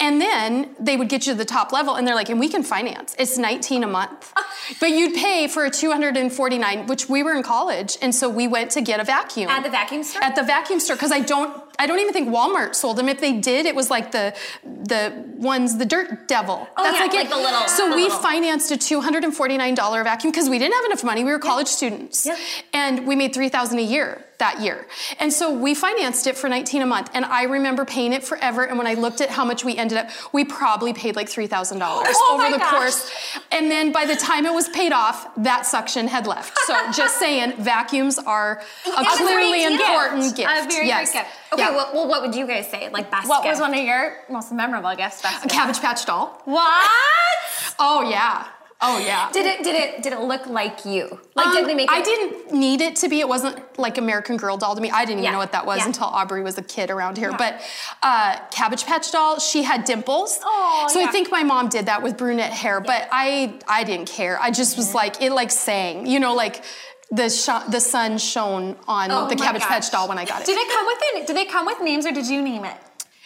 and 0.00 0.18
then 0.18 0.74
they 0.80 0.96
would 0.96 1.10
get 1.10 1.26
you 1.26 1.34
to 1.34 1.38
the 1.38 1.44
top 1.44 1.72
level, 1.72 1.94
and 1.94 2.08
they're 2.08 2.14
like, 2.14 2.30
and 2.30 2.40
we 2.40 2.48
can 2.48 2.62
finance. 2.62 3.14
It's 3.18 3.36
19 3.36 3.84
a 3.84 3.86
month, 3.86 4.32
but 4.80 4.88
you'd 4.90 5.14
pay 5.14 5.48
for 5.48 5.66
a 5.66 5.70
249, 5.70 6.86
which 6.86 7.10
we 7.10 7.22
were 7.22 7.34
in 7.34 7.42
college, 7.42 7.98
and 8.00 8.14
so 8.14 8.30
we 8.30 8.48
went 8.48 8.70
to 8.70 8.80
get 8.80 8.98
a 8.98 9.04
vacuum 9.04 9.50
At 9.50 9.62
the 9.62 9.70
vacuum 9.70 10.02
store? 10.02 10.24
At 10.24 10.34
the 10.34 10.44
vacuum 10.44 10.80
store, 10.80 10.96
because 10.96 11.12
I 11.12 11.20
don't, 11.20 11.62
I 11.78 11.86
don't 11.86 11.98
even 12.00 12.12
think 12.12 12.28
Walmart 12.28 12.74
sold 12.74 12.96
them. 12.96 13.08
If 13.08 13.20
they 13.20 13.32
did, 13.34 13.66
it 13.66 13.74
was 13.74 13.90
like 13.90 14.12
the 14.12 14.34
the 14.64 15.12
ones, 15.36 15.78
the 15.78 15.84
Dirt 15.86 16.28
Devil. 16.28 16.66
Oh, 16.76 16.84
yeah, 16.84 17.04
it. 17.04 17.12
like 17.14 17.28
the 17.28 17.36
little- 17.36 17.68
So 17.68 17.88
the 17.90 17.96
we 17.96 18.02
little- 18.04 18.18
financed 18.18 18.70
a 18.70 18.76
$249 18.76 20.04
vacuum 20.04 20.30
because 20.30 20.48
we 20.48 20.58
didn't 20.58 20.74
have 20.74 20.84
enough 20.86 21.04
money. 21.04 21.24
We 21.24 21.30
were 21.32 21.38
college 21.38 21.68
students. 21.68 22.26
And 22.72 23.06
we 23.06 23.16
made 23.16 23.34
3000 23.34 23.78
a 23.78 23.82
year 23.82 24.24
that 24.38 24.60
year. 24.60 24.86
And 25.18 25.32
so 25.32 25.52
we 25.52 25.74
financed 25.74 26.26
it 26.26 26.36
for 26.36 26.48
19 26.48 26.82
a 26.82 26.86
month. 26.86 27.10
And 27.14 27.24
I 27.24 27.44
remember 27.44 27.84
paying 27.84 28.12
it 28.12 28.22
forever. 28.24 28.64
And 28.64 28.76
when 28.78 28.86
I 28.86 28.94
looked 28.94 29.20
at 29.20 29.30
how 29.30 29.44
much 29.44 29.64
we 29.64 29.76
ended 29.76 29.98
up, 29.98 30.10
we 30.32 30.44
probably 30.44 30.92
paid 30.92 31.16
like 31.16 31.28
$3,000 31.28 31.78
Oh 31.82 32.38
over 32.40 32.52
the 32.52 32.58
gosh. 32.58 32.70
course. 32.70 33.10
And 33.50 33.70
then 33.70 33.92
by 33.92 34.04
the 34.04 34.16
time 34.16 34.44
it 34.46 34.52
was 34.52 34.68
paid 34.68 34.92
off, 34.92 35.28
that 35.38 35.66
suction 35.66 36.08
had 36.08 36.26
left. 36.26 36.56
So 36.66 36.74
just 36.92 37.18
saying, 37.18 37.54
vacuums 37.58 38.18
are 38.18 38.62
a 38.86 38.88
It's 39.00 39.14
a 39.20 39.22
clearly 39.22 39.58
gift. 39.60 39.72
important 39.80 40.36
gift. 40.36 40.50
A 40.50 40.68
very 40.68 40.88
great 40.88 41.12
gift. 41.12 41.26
Okay, 41.52 41.62
Yeah. 41.62 41.70
well, 41.70 41.90
well, 41.94 42.08
what 42.08 42.22
would 42.22 42.34
you 42.34 42.46
guys 42.46 42.68
say? 42.70 42.88
Like 42.90 43.10
best 43.10 43.28
What 43.28 43.44
was 43.44 43.60
one 43.60 43.72
of 43.72 43.80
your 43.84 44.16
most 44.28 44.52
memorable 44.52 44.94
gifts? 44.96 45.22
Best 45.22 45.44
a 45.44 45.48
gift? 45.48 45.54
Cabbage 45.54 45.80
Patch 45.80 46.04
doll. 46.04 46.40
What? 46.44 46.90
Oh, 47.78 48.08
yeah. 48.10 48.46
Oh, 48.80 48.98
yeah. 48.98 49.30
Did 49.32 49.46
it 49.46 49.64
did 49.64 49.74
it 49.74 50.02
did 50.02 50.12
it 50.12 50.20
look 50.20 50.46
like 50.46 50.84
you? 50.84 51.18
Like 51.34 51.46
Um, 51.46 51.54
did 51.54 51.66
they 51.66 51.74
make 51.74 51.88
it? 51.90 51.94
I 51.94 52.02
didn't 52.02 52.52
need 52.52 52.82
it 52.82 52.96
to 52.96 53.08
be. 53.08 53.20
It 53.20 53.28
wasn't 53.28 53.56
like 53.78 53.96
American 53.96 54.36
Girl 54.36 54.58
doll 54.58 54.74
to 54.74 54.80
me. 54.82 54.90
I 54.90 55.04
didn't 55.06 55.20
even 55.20 55.24
Yeah, 55.24 55.30
know 55.32 55.38
what 55.38 55.52
that 55.52 55.64
was 55.64 55.78
yeah. 55.78 55.86
until 55.86 56.04
Aubrey 56.08 56.42
was 56.42 56.58
a 56.58 56.62
kid 56.62 56.90
around 56.90 57.16
here. 57.16 57.32
But 57.32 57.62
uh, 58.02 58.36
Cabbage 58.50 58.84
Patch 58.84 59.10
doll, 59.12 59.38
she 59.40 59.62
had 59.62 59.84
dimples. 59.84 60.38
Oh, 60.44 60.88
so 60.90 61.00
yeah. 61.00 61.06
I 61.08 61.10
think 61.10 61.30
my 61.30 61.42
mom 61.42 61.68
did 61.70 61.86
that 61.86 62.02
with 62.02 62.18
brunette 62.18 62.52
hair. 62.52 62.80
But 62.82 63.08
I 63.10 63.58
I 63.66 63.82
didn't 63.84 64.08
care. 64.10 64.38
I 64.40 64.50
just 64.50 64.76
was 64.76 64.92
like 64.94 65.22
it 65.22 65.32
like 65.32 65.50
sang. 65.50 66.06
You 66.06 66.20
know 66.20 66.34
like. 66.34 66.62
The 67.08 67.30
sh- 67.30 67.70
the 67.70 67.78
sun 67.78 68.18
shone 68.18 68.74
on 68.88 69.12
Oh 69.12 69.28
the 69.28 69.36
Cabbage 69.36 69.62
gosh. 69.62 69.68
Patch 69.70 69.90
doll 69.92 70.08
when 70.08 70.18
I 70.18 70.24
got 70.24 70.40
it. 70.40 70.46
Did 70.46 70.58
it 70.58 70.68
come 70.68 70.86
with 70.86 70.98
it? 71.02 71.26
Did 71.28 71.36
they 71.36 71.44
come 71.44 71.64
with 71.64 71.80
names 71.80 72.04
or 72.04 72.10
did 72.10 72.26
you 72.26 72.42
name 72.42 72.64
it? 72.64 72.74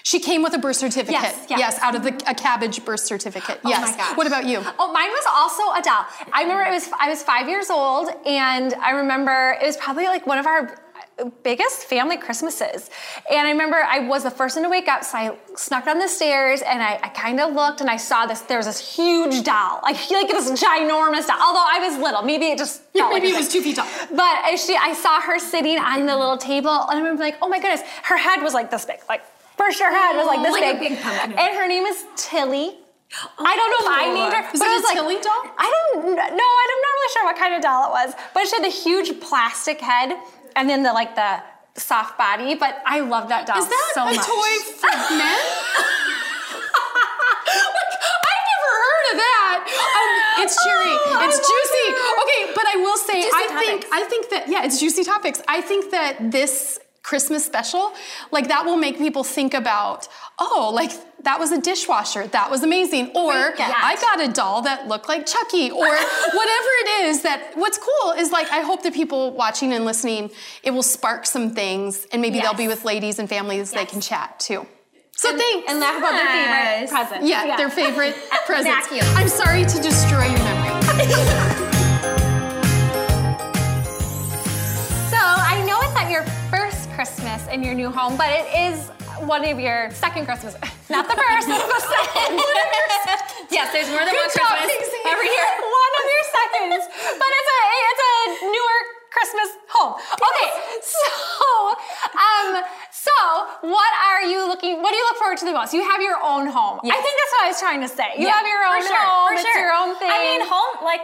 She 0.02 0.20
came 0.20 0.42
with 0.42 0.54
a 0.54 0.58
birth 0.58 0.76
certificate. 0.76 1.20
Yes, 1.20 1.46
yes. 1.48 1.78
out 1.80 1.94
of 1.94 2.02
the 2.02 2.12
a 2.28 2.34
cabbage 2.34 2.84
birth 2.84 3.00
certificate. 3.00 3.60
Oh 3.64 3.68
yes. 3.68 3.90
my 3.90 3.96
gosh. 3.96 4.16
What 4.16 4.26
about 4.26 4.46
you? 4.46 4.62
Oh, 4.78 4.92
mine 4.92 5.10
was 5.10 5.24
also 5.32 5.62
a 5.78 5.82
doll. 5.82 6.06
I 6.32 6.42
remember 6.42 6.64
it 6.64 6.72
was 6.72 6.90
I 6.98 7.08
was 7.08 7.22
five 7.22 7.48
years 7.48 7.70
old, 7.70 8.08
and 8.26 8.74
I 8.74 8.90
remember 8.90 9.56
it 9.60 9.66
was 9.66 9.76
probably 9.76 10.04
like 10.04 10.26
one 10.26 10.38
of 10.38 10.46
our 10.46 10.78
biggest 11.42 11.84
family 11.84 12.16
Christmases. 12.16 12.90
And 13.30 13.46
I 13.46 13.50
remember 13.50 13.76
I 13.76 14.00
was 14.00 14.22
the 14.22 14.30
first 14.30 14.56
one 14.56 14.64
to 14.64 14.70
wake 14.70 14.88
up, 14.88 15.04
so 15.04 15.18
I 15.18 15.36
snuck 15.56 15.84
down 15.84 15.98
the 15.98 16.08
stairs 16.08 16.62
and 16.62 16.82
I, 16.82 16.94
I 17.02 17.08
kind 17.08 17.40
of 17.40 17.54
looked 17.54 17.80
and 17.80 17.90
I 17.90 17.96
saw 17.96 18.26
this. 18.26 18.40
There 18.40 18.56
was 18.56 18.66
this 18.66 18.96
huge 18.96 19.42
doll, 19.44 19.80
like 19.82 19.96
like 20.10 20.28
this 20.28 20.50
ginormous 20.50 21.26
doll. 21.26 21.38
Although 21.40 21.66
I 21.66 21.78
was 21.80 21.98
little, 21.98 22.22
maybe 22.22 22.46
it 22.46 22.58
just 22.58 22.82
like 22.94 23.22
Maybe 23.22 23.32
a 23.32 23.34
it 23.34 23.38
was 23.38 23.52
two 23.52 23.62
feet 23.62 23.76
tall. 23.76 23.88
But 24.14 24.56
she, 24.56 24.76
I 24.76 24.94
saw 24.94 25.20
her 25.20 25.38
sitting 25.38 25.78
on 25.78 26.06
the 26.06 26.16
little 26.16 26.38
table, 26.38 26.70
and 26.70 26.92
I 26.92 26.98
remember 26.98 27.22
like, 27.22 27.36
oh 27.42 27.48
my 27.48 27.60
goodness, 27.60 27.82
her 28.04 28.16
head 28.16 28.42
was 28.42 28.54
like 28.54 28.70
this 28.70 28.84
big, 28.84 29.00
like 29.08 29.22
for 29.60 29.68
sure, 29.76 29.90
her 29.92 30.00
head 30.00 30.16
was 30.16 30.26
like 30.26 30.40
this 30.42 30.52
Like 30.56 30.64
a 30.64 30.78
big. 30.80 30.96
big 30.96 31.00
pumpkin. 31.04 31.36
And 31.36 31.50
her 31.58 31.68
name 31.68 31.84
is 31.84 32.04
Tilly. 32.16 32.80
I 33.38 33.52
don't 33.58 33.70
know 33.74 33.82
if 33.84 33.90
I 33.90 34.04
named 34.14 34.32
her. 34.32 34.44
Is 34.54 34.60
but 34.60 34.68
it 34.68 34.72
a 34.72 34.74
was 34.80 34.84
like, 34.88 34.94
Tilly 34.96 35.18
doll? 35.20 35.42
I 35.58 35.68
don't 35.68 36.14
know. 36.16 36.50
I'm 36.62 36.80
not 36.86 36.92
really 36.96 37.10
sure 37.12 37.24
what 37.28 37.36
kind 37.36 37.52
of 37.54 37.60
doll 37.60 37.90
it 37.90 37.92
was, 37.98 38.14
but 38.32 38.46
she 38.48 38.54
had 38.56 38.64
the 38.64 38.70
huge 38.72 39.20
plastic 39.20 39.80
head 39.80 40.16
and 40.56 40.70
then 40.70 40.82
the 40.82 40.92
like 40.92 41.14
the 41.16 41.42
soft 41.74 42.16
body. 42.16 42.54
But 42.54 42.80
I 42.86 43.00
love 43.00 43.28
that 43.28 43.46
doll 43.46 43.58
Is 43.58 43.68
that 43.68 43.90
so 43.94 44.02
a 44.02 44.14
much. 44.14 44.24
toy 44.24 44.52
for 44.80 44.90
men? 45.20 45.40
like, 47.76 47.92
I've 48.30 48.44
never 48.54 48.70
heard 48.78 49.06
of 49.12 49.16
that. 49.18 49.56
Um, 49.66 50.44
it's 50.46 50.54
cherry. 50.64 50.94
Oh, 50.94 51.26
It's 51.26 51.38
juicy. 51.38 51.86
Okay, 52.22 52.52
but 52.54 52.64
I 52.66 52.76
will 52.78 52.96
say, 52.96 53.22
Juicy 53.22 53.34
I 53.34 53.46
think. 53.58 53.86
I 53.92 54.02
think 54.04 54.30
that 54.30 54.48
yeah, 54.48 54.64
it's 54.64 54.78
juicy 54.80 55.04
topics. 55.04 55.42
I 55.48 55.60
think 55.60 55.90
that 55.90 56.30
this 56.30 56.78
Christmas 57.10 57.44
special, 57.44 57.92
like 58.30 58.46
that 58.48 58.64
will 58.64 58.76
make 58.76 58.96
people 58.96 59.24
think 59.24 59.52
about, 59.52 60.06
oh, 60.38 60.70
like 60.72 60.92
that 61.24 61.40
was 61.40 61.50
a 61.50 61.60
dishwasher. 61.60 62.28
That 62.28 62.48
was 62.52 62.62
amazing. 62.62 63.10
Or. 63.16 63.32
I 63.34 63.96
got 64.00 64.28
a 64.28 64.32
doll 64.32 64.62
that 64.62 64.86
looked 64.86 65.08
like 65.08 65.26
Chucky. 65.26 65.72
Or 65.72 65.86
whatever 66.40 66.70
it 66.82 66.88
is 67.06 67.22
that 67.22 67.50
what's 67.56 67.78
cool 67.78 68.12
is 68.12 68.30
like 68.30 68.48
I 68.52 68.60
hope 68.60 68.84
that 68.84 68.94
people 68.94 69.32
watching 69.32 69.72
and 69.72 69.84
listening, 69.84 70.30
it 70.62 70.70
will 70.70 70.84
spark 70.84 71.26
some 71.26 71.50
things 71.52 72.06
and 72.12 72.22
maybe 72.22 72.38
they'll 72.40 72.54
be 72.54 72.68
with 72.68 72.84
ladies 72.84 73.18
and 73.18 73.28
families 73.28 73.72
they 73.72 73.86
can 73.86 74.00
chat 74.00 74.38
too. 74.38 74.64
So 75.16 75.36
thanks. 75.36 75.68
And 75.68 75.80
laugh 75.80 75.98
about 75.98 76.12
their 76.12 76.26
favorite 76.26 76.80
Yes. 76.80 76.90
present. 76.90 77.26
yeah, 77.26 77.56
their 77.56 77.70
favorite 77.70 78.16
presents. 78.46 78.86
Vacuum. 78.88 79.06
I'm 79.16 79.28
sorry 79.28 79.64
to 79.64 79.82
destroy 79.82 80.26
your 80.26 80.38
memory. 80.38 81.66
Christmas 87.04 87.48
in 87.48 87.64
your 87.64 87.72
new 87.72 87.88
home, 87.88 88.12
but 88.20 88.28
it 88.28 88.44
is 88.52 88.76
one 89.24 89.40
of 89.40 89.56
your 89.58 89.88
second 89.96 90.26
Christmas. 90.28 90.52
Not 90.92 91.08
the 91.08 91.16
first, 91.16 91.48
the 91.48 91.56
second. 91.56 92.36
yes, 93.48 93.72
there's 93.72 93.88
more 93.88 94.04
than 94.04 94.12
one 94.12 94.28
job, 94.36 94.52
Christmas 94.60 94.92
every 95.08 95.24
year. 95.32 95.48
One 95.64 95.92
of 95.96 96.04
your 96.12 96.24
seconds, 96.28 96.84
but 97.16 97.30
it's 97.40 97.50
a 97.56 97.60
it's 97.88 98.04
a 98.04 98.16
newer 98.52 98.78
Christmas 99.16 99.48
home. 99.72 99.96
Okay, 99.96 100.48
so 100.84 101.08
um, 102.20 102.60
so 102.92 103.16
what 103.64 103.92
are 104.04 104.22
you 104.28 104.44
looking? 104.46 104.82
What 104.84 104.90
do 104.92 104.96
you 105.00 105.04
look 105.08 105.16
forward 105.16 105.38
to 105.38 105.46
the 105.46 105.56
most? 105.56 105.72
You 105.72 105.80
have 105.88 106.02
your 106.02 106.20
own 106.20 106.52
home. 106.52 106.84
I 106.84 107.00
think 107.00 107.16
that's 107.16 107.32
what 107.32 107.42
I 107.44 107.48
was 107.48 107.60
trying 107.64 107.80
to 107.80 107.88
say. 107.88 108.12
You 108.20 108.28
Yeah, 108.28 108.36
have 108.36 108.44
your 108.46 108.60
own 108.76 108.82
for 108.84 108.88
sure, 108.92 109.00
home. 109.08 109.28
for 109.28 109.34
it's 109.40 109.48
sure. 109.48 109.56
your 109.64 109.72
own 109.72 109.96
thing. 109.96 110.10
I 110.12 110.18
mean, 110.20 110.40
home 110.44 110.84
like 110.84 111.00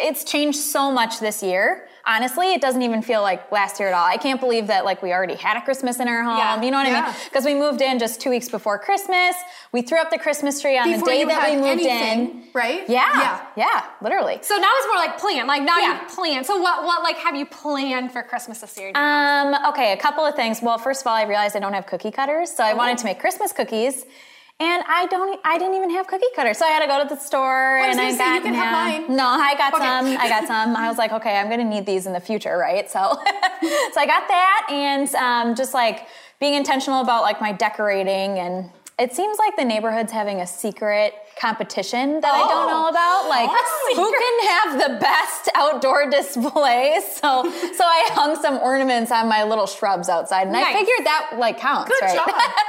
it's 0.00 0.24
changed 0.24 0.56
so 0.58 0.90
much 0.90 1.20
this 1.20 1.42
year. 1.42 1.84
Honestly, 2.06 2.52
it 2.52 2.60
doesn't 2.60 2.82
even 2.82 3.00
feel 3.00 3.22
like 3.22 3.50
last 3.50 3.80
year 3.80 3.88
at 3.88 3.94
all. 3.94 4.04
I 4.04 4.18
can't 4.18 4.38
believe 4.38 4.66
that 4.66 4.84
like 4.84 5.02
we 5.02 5.12
already 5.12 5.36
had 5.36 5.56
a 5.56 5.62
Christmas 5.62 6.00
in 6.00 6.08
our 6.08 6.22
home. 6.22 6.36
Yeah, 6.36 6.62
you 6.62 6.70
know 6.70 6.76
what 6.76 6.86
I 6.86 7.00
mean? 7.02 7.14
Because 7.24 7.44
we 7.46 7.54
moved 7.54 7.80
in 7.80 7.98
just 7.98 8.20
two 8.20 8.28
weeks 8.30 8.48
before 8.48 8.78
Christmas. 8.78 9.34
We 9.72 9.80
threw 9.82 9.98
up 9.98 10.10
the 10.10 10.18
Christmas 10.18 10.60
tree 10.60 10.76
on 10.78 10.90
Before 10.92 11.06
the 11.08 11.12
day 11.14 11.24
that 11.24 11.50
we 11.50 11.56
moved 11.56 11.68
anything, 11.86 12.20
in. 12.20 12.42
right? 12.52 12.88
Yeah, 12.88 13.08
Yeah. 13.20 13.46
yeah, 13.56 13.84
literally. 14.02 14.38
so 14.42 14.56
now 14.56 14.68
it's 14.76 14.86
more 14.86 14.96
like 14.96 15.18
plan. 15.18 15.46
Like 15.46 15.62
now 15.62 15.78
Yeah. 15.78 16.02
you 16.02 16.08
plan. 16.14 16.44
So 16.44 16.58
what 16.60 16.84
what 16.84 17.02
like 17.02 17.16
have 17.16 17.36
you 17.36 17.46
planned 17.46 18.12
for 18.12 18.22
Christmas 18.22 18.60
this 18.60 18.76
year? 18.78 18.92
Um, 18.94 19.54
okay, 19.70 19.92
a 19.92 19.96
couple 19.96 20.24
of 20.26 20.34
things. 20.34 20.60
Well, 20.60 20.76
first 20.78 21.00
of 21.00 21.06
all, 21.06 21.14
I 21.14 21.22
realized 21.24 21.56
I 21.56 21.60
don't 21.60 21.72
have 21.72 21.86
cookie 21.86 22.10
cutters, 22.10 22.50
so 22.50 22.62
I 22.64 22.74
wanted 22.74 22.98
to 22.98 23.04
make 23.06 23.18
Christmas 23.18 23.52
cookies. 23.52 24.04
And 24.60 24.84
I 24.86 25.06
don't, 25.06 25.40
I 25.44 25.58
didn't 25.58 25.74
even 25.74 25.90
have 25.90 26.06
cookie 26.06 26.24
cutters, 26.36 26.58
so 26.58 26.64
I 26.64 26.68
had 26.68 26.80
to 26.80 26.86
go 26.86 27.02
to 27.02 27.08
the 27.12 27.20
store 27.20 27.76
and 27.78 28.00
I 28.00 28.16
got 28.16 28.36
you 28.36 28.40
can 28.42 28.54
have 28.54 28.72
mine. 28.72 29.16
No, 29.16 29.26
I 29.26 29.56
got 29.56 29.74
Okay. 29.74 29.82
some. 29.82 30.06
I 30.16 30.28
got 30.28 30.46
some. 30.46 30.76
I 30.76 30.88
was 30.88 30.96
like, 30.96 31.10
okay, 31.12 31.36
I'm 31.36 31.50
gonna 31.50 31.64
need 31.64 31.86
these 31.86 32.06
in 32.06 32.12
the 32.12 32.20
future, 32.20 32.56
right? 32.56 32.88
So, 32.88 33.00
so 33.00 34.00
I 34.00 34.06
got 34.06 34.28
that, 34.28 34.66
and 34.70 35.12
um, 35.16 35.54
just 35.56 35.74
like 35.74 36.06
being 36.38 36.54
intentional 36.54 37.00
about 37.00 37.22
like 37.22 37.40
my 37.40 37.50
decorating, 37.50 38.38
and 38.38 38.70
it 38.96 39.12
seems 39.12 39.38
like 39.38 39.56
the 39.56 39.64
neighborhood's 39.64 40.12
having 40.12 40.40
a 40.40 40.46
secret 40.46 41.14
competition 41.36 42.20
that 42.20 42.32
I 42.32 42.38
don't 42.46 42.66
Oh. 42.66 42.68
know 42.68 42.88
about. 42.88 43.28
Like, 43.28 43.50
Oh, 43.52 43.92
who 43.96 44.12
can 44.12 44.78
have 44.78 44.88
the 44.94 45.00
best 45.00 45.48
outdoor 45.56 46.08
display? 46.08 47.00
So, 47.14 47.42
so 47.42 47.84
I 47.84 48.08
hung 48.12 48.36
some 48.40 48.58
ornaments 48.58 49.10
on 49.10 49.28
my 49.28 49.42
little 49.44 49.66
shrubs 49.66 50.08
outside, 50.08 50.42
and 50.42 50.52
Nice. 50.52 50.66
I 50.66 50.72
figured 50.78 51.06
that 51.06 51.30
like 51.38 51.58
counts, 51.58 51.90
Good 51.90 52.02
right? 52.04 52.16
job. 52.16 52.28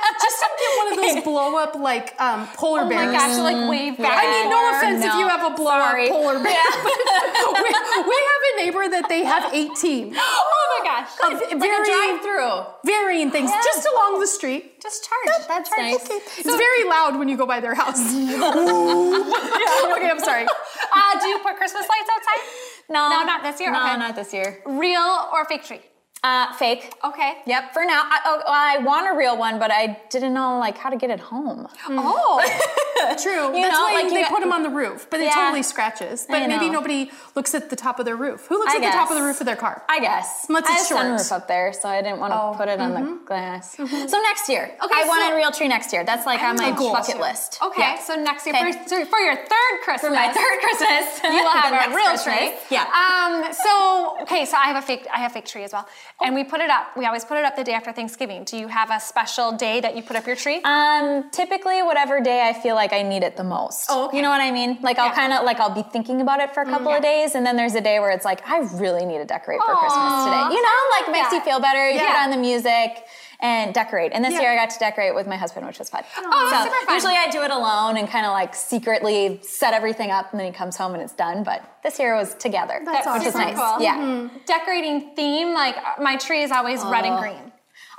Just 0.86 0.96
don't 0.96 1.06
get 1.06 1.06
one 1.06 1.08
of 1.10 1.16
those 1.16 1.24
blow 1.32 1.58
up 1.58 1.76
like 1.76 2.14
um, 2.22 2.48
polar 2.56 2.82
oh 2.82 2.90
my 2.90 3.06
gosh, 3.12 3.38
like 3.40 3.70
wave 3.70 3.98
back. 3.98 4.24
I 4.24 4.26
mean, 4.30 4.50
no 4.50 4.58
and 4.58 4.66
forth. 4.70 4.84
offense 4.84 5.06
if 5.06 5.14
you 5.20 5.28
have 5.28 5.44
a 5.52 5.56
blow 5.56 5.72
up 5.72 5.98
polar 6.10 6.38
bear. 6.44 6.66
but 6.74 7.54
we, 7.64 7.70
we 8.10 8.18
have 8.30 8.42
a 8.52 8.54
neighbor 8.64 8.88
that 8.90 9.06
they 9.10 9.24
have 9.26 9.54
18 9.54 10.16
Oh 10.18 10.80
my 10.80 10.86
gosh. 10.86 11.10
of 11.24 11.42
Like 11.42 11.52
a 11.54 11.58
varying, 11.58 12.20
drive-through. 12.22 12.66
varying 12.86 13.32
things 13.32 13.50
just 13.64 13.88
along 13.88 14.20
the 14.20 14.28
street. 14.28 14.82
Just 14.82 15.08
charge. 15.08 15.48
That's 15.48 15.70
charge. 15.70 15.82
nice. 15.82 16.06
Okay. 16.06 16.20
It's 16.38 16.44
very 16.56 16.84
loud 16.90 17.18
when 17.18 17.28
you 17.30 17.38
go 17.38 17.46
by 17.46 17.60
their 17.60 17.74
house. 17.76 18.00
okay, 18.14 20.10
I'm 20.10 20.20
sorry. 20.20 20.46
Uh, 20.46 21.20
do 21.20 21.28
you 21.28 21.40
put 21.40 21.56
Christmas 21.58 21.88
lights 21.88 22.10
outside? 22.12 22.42
No, 22.90 23.10
No, 23.10 23.24
not 23.24 23.42
this 23.44 23.60
year? 23.60 23.72
No, 23.72 23.82
Okay. 23.84 23.98
not 23.98 24.16
this 24.16 24.34
year. 24.34 24.62
Real 24.66 25.30
or 25.34 25.46
fake 25.46 25.64
tree? 25.64 25.82
Uh, 26.26 26.52
fake. 26.54 26.84
Okay. 27.04 27.32
Yep. 27.46 27.64
For 27.74 27.84
now, 27.86 28.02
I, 28.04 28.18
oh, 28.26 28.42
I 28.48 28.78
want 28.80 29.06
a 29.14 29.16
real 29.16 29.38
one, 29.38 29.60
but 29.60 29.70
I 29.72 29.84
didn't 30.10 30.34
know 30.34 30.58
like 30.58 30.76
how 30.84 30.90
to 30.90 30.98
get 30.98 31.10
it 31.12 31.20
home. 31.20 31.68
Oh. 31.88 32.42
True. 33.22 33.48
You 33.56 33.62
That's 33.62 33.74
know, 33.74 33.84
why 33.84 33.94
like, 33.96 34.04
you 34.06 34.10
they 34.18 34.22
got- 34.22 34.32
put 34.32 34.40
them 34.40 34.52
on 34.52 34.64
the 34.64 34.70
roof, 34.70 35.08
but 35.12 35.20
it 35.20 35.26
Yeah. 35.26 35.36
totally 35.36 35.62
scratches. 35.62 36.26
But 36.28 36.48
maybe 36.48 36.70
nobody 36.70 37.12
looks 37.36 37.54
at 37.54 37.70
the 37.70 37.76
top 37.76 38.00
of 38.00 38.06
their 38.06 38.16
roof. 38.16 38.48
Who 38.48 38.58
looks 38.58 38.74
I 38.74 38.78
at 38.78 38.82
the 38.90 38.98
top 38.98 39.12
of 39.12 39.18
the 39.18 39.22
roof 39.24 39.40
of 39.42 39.46
their 39.46 39.56
car? 39.66 39.84
I 39.88 40.00
guess. 40.00 40.46
Unless 40.50 40.66
I 40.68 40.72
have 40.72 40.88
short. 40.88 41.02
sunroof 41.06 41.32
up 41.32 41.48
there, 41.48 41.74
so 41.74 41.88
I 41.90 42.02
didn't 42.02 42.20
want 42.20 42.34
to 42.34 42.40
Oh, 42.42 42.54
put 42.58 42.70
it 42.70 42.80
on 42.80 42.92
the 42.98 43.20
glass. 43.26 43.76
So 43.78 43.84
next 44.30 44.50
year, 44.50 44.64
Okay, 44.84 44.96
I 45.02 45.06
want 45.08 45.32
a 45.32 45.36
real 45.36 45.52
tree 45.52 45.68
next 45.68 45.94
year. 45.94 46.04
That's 46.04 46.26
like 46.26 46.42
on 46.42 46.56
my 46.56 46.72
goal. 46.72 46.94
bucket 46.94 47.20
list. 47.20 47.60
Okay, 47.62 47.82
Yeah. 47.82 48.00
so 48.00 48.16
next 48.16 48.46
year, 48.48 48.56
Okay. 48.56 48.72
for, 48.90 49.06
for 49.14 49.20
your 49.20 49.36
third 49.36 49.76
Christmas, 49.84 50.10
For 50.10 50.16
my 50.16 50.28
third 50.34 50.58
Christmas, 50.66 51.06
you 51.24 51.44
will 51.44 51.50
have 51.62 51.74
a 51.92 51.96
real 51.96 52.16
Christmas. 52.18 52.24
tree. 52.24 52.54
Yeah. 52.72 52.86
Um. 53.04 53.54
So 53.54 54.18
okay, 54.24 54.46
so 54.46 54.58
I 54.58 54.66
have 54.72 54.78
a 54.82 54.86
fake. 54.90 55.06
I 55.14 55.20
have 55.20 55.32
fake 55.34 55.46
tree 55.46 55.64
as 55.64 55.74
well, 55.74 55.88
and 56.22 56.34
we 56.34 56.44
put 56.44 56.62
it 56.62 56.70
up. 56.70 56.96
We 56.96 57.06
always 57.06 57.26
put 57.26 57.38
it 57.38 57.46
up 57.46 57.56
the 57.56 57.64
day 57.64 57.74
after 57.74 57.92
Thanksgiving. 57.92 58.44
Do 58.46 58.58
you 58.58 58.68
have 58.68 58.90
a 58.90 59.00
special 59.00 59.52
day 59.52 59.82
that 59.82 59.96
you 59.96 60.02
put 60.04 60.16
up 60.16 60.26
your 60.26 60.36
tree? 60.36 60.62
Um, 60.64 61.30
typically, 61.32 61.82
whatever 61.84 62.22
day 62.22 62.48
I 62.48 62.54
feel 62.54 62.76
like 62.76 62.94
I 62.94 63.02
need 63.02 63.24
it 63.24 63.36
the 63.36 63.44
most. 63.44 63.88
Oh, 63.90 64.06
okay. 64.08 64.18
You 64.18 64.24
know 64.24 64.30
what 64.30 64.42
I 64.42 64.52
mean? 64.52 64.78
Like 64.82 64.98
I'll 64.98 65.08
Yeah. 65.08 65.16
kind 65.16 65.34
of 65.34 65.44
like 65.44 65.60
I'll 65.60 65.74
be 65.76 65.84
thinking 65.84 66.22
about 66.22 66.40
it 66.40 66.54
for 66.54 66.62
a 66.64 66.66
couple 66.66 66.90
of 66.90 67.02
days, 67.02 67.36
and 67.36 67.46
then 67.46 67.56
there's 67.58 67.76
a 67.76 67.82
day 67.82 68.00
where 68.00 68.12
it's 68.12 68.26
like 68.26 68.48
I 68.50 68.60
really 68.60 69.06
need 69.06 69.18
to 69.20 69.26
decorate 69.26 69.60
for 69.66 69.76
Christmas 69.76 70.24
today. 70.26 70.42
You 70.56 70.62
know, 70.62 70.80
like 71.00 71.12
makes 71.12 71.30
that. 71.30 71.34
you 71.34 71.42
feel 71.42 71.60
better. 71.60 71.90
You 71.90 72.00
Yeah. 72.00 72.14
put 72.14 72.20
on 72.24 72.30
the 72.32 72.38
music 72.38 73.06
and 73.40 73.74
decorate. 73.74 74.12
And 74.14 74.24
this 74.24 74.34
Yeah. 74.34 74.42
year 74.42 74.52
I 74.54 74.56
got 74.56 74.70
to 74.72 74.80
decorate 74.80 75.14
with 75.16 75.28
my 75.28 75.36
husband, 75.38 75.66
which 75.68 75.78
was 75.80 75.90
fun. 75.90 76.04
Oh, 76.18 76.50
so 76.50 76.64
super 76.64 76.76
fun. 76.86 76.94
usually 76.96 77.16
I 77.16 77.28
do 77.30 77.42
it 77.44 77.52
alone 77.52 77.98
and 77.98 78.08
kind 78.10 78.26
of 78.26 78.32
like 78.32 78.56
secretly 78.56 79.40
set 79.44 79.74
everything 79.74 80.12
up, 80.12 80.32
and 80.32 80.40
then 80.40 80.48
he 80.52 80.58
comes 80.58 80.78
home 80.78 80.94
and 80.94 81.02
it's 81.04 81.14
done. 81.14 81.44
But 81.44 81.62
this 81.84 82.00
year 82.00 82.14
it 82.16 82.18
was 82.18 82.34
together, 82.36 82.82
That's 82.86 83.06
which 83.18 83.28
is 83.28 83.36
nice. 83.36 83.56
Cool. 83.58 83.82
Yeah. 83.82 84.28
Decorating 84.46 85.12
theme, 85.16 85.54
like 85.54 85.76
uh, 85.78 85.96
my 86.02 86.16
tree 86.18 86.44
is 86.44 86.52
always 86.52 86.84
red 86.86 87.06
and 87.06 87.20
green. 87.20 87.52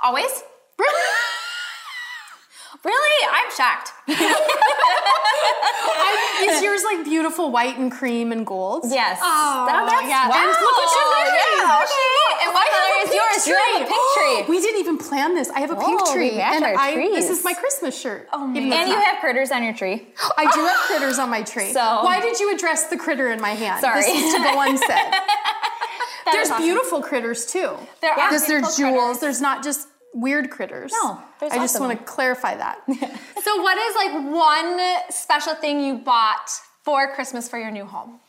Always. 0.03 0.43
Really, 0.79 0.93
Really? 2.85 3.27
I'm 3.33 3.49
shocked. 3.55 3.91
I, 4.07 4.11
is 6.51 6.61
yours 6.61 6.83
like 6.83 7.03
beautiful 7.03 7.49
white 7.51 7.75
and 7.77 7.91
cream 7.91 8.31
and 8.31 8.45
gold? 8.45 8.83
Yes. 8.87 9.19
Oh, 9.21 9.65
that's 9.67 9.91
yeah. 10.07 10.29
wow. 10.29 10.35
And 10.37 10.47
look 10.47 10.77
what 10.77 10.89
you 10.93 11.01
made. 11.11 11.27
Yeah, 11.57 11.81
okay. 11.83 12.26
And 12.57 12.63
what 12.63 12.71
color 12.71 13.03
is 13.03 13.15
yours? 13.15 13.47
You 13.47 13.55
have 13.55 13.81
a 13.81 13.85
pink 13.85 13.89
tree. 14.15 14.37
Oh, 14.41 14.45
we 14.49 14.59
didn't 14.61 14.79
even 14.79 14.97
plan 14.97 15.35
this. 15.35 15.49
I 15.49 15.59
have 15.59 15.71
a 15.71 15.75
pink 15.75 16.01
Oh, 16.01 16.11
we 16.11 16.29
tree, 16.29 16.39
and 16.39 16.63
our 16.63 16.75
I 16.77 16.95
this 16.95 17.29
is 17.29 17.43
my 17.43 17.53
Christmas 17.53 17.99
shirt. 17.99 18.27
Oh 18.33 18.47
man. 18.47 18.73
And 18.73 18.89
you 18.89 18.95
have 18.99 19.19
critters 19.19 19.51
on 19.51 19.63
your 19.63 19.73
tree. 19.73 20.07
I 20.37 20.51
do 20.53 20.59
have 20.65 20.77
critters 20.87 21.19
on 21.19 21.29
my 21.29 21.43
tree. 21.43 21.71
So- 21.73 22.03
why 22.03 22.19
did 22.21 22.39
you 22.39 22.53
address 22.53 22.87
the 22.87 22.97
critter 22.97 23.31
in 23.31 23.39
my 23.41 23.51
hand? 23.51 23.81
Sorry. 23.81 24.01
This 24.01 24.23
is 24.25 24.33
to 24.35 24.39
go 24.43 24.61
unsaid. 24.61 25.13
That 26.25 26.33
There's 26.33 26.49
awesome. 26.49 26.63
beautiful 26.65 27.01
critters 27.01 27.45
too. 27.45 27.77
There 28.01 28.11
are 28.11 28.29
Because 28.29 28.45
they're 28.47 28.59
jewels. 28.59 28.75
critters. 28.75 29.19
There's 29.21 29.41
not 29.41 29.63
just 29.63 29.87
weird 30.13 30.49
critters. 30.49 30.91
No, 31.01 31.21
there's 31.39 31.53
I 31.53 31.57
just 31.57 31.75
of 31.75 31.81
want 31.81 31.97
to 31.97 32.03
clarify 32.03 32.55
that. 32.55 32.79
So, 33.47 33.61
what 33.61 33.77
is 33.77 33.95
like 33.95 34.11
one 34.35 34.77
special 35.09 35.55
thing 35.55 35.79
you 35.79 35.99
bought 35.99 36.49
for 36.83 37.13
Christmas 37.13 37.47
for 37.47 37.57
your 37.57 37.71
new 37.71 37.85
home? 37.85 38.19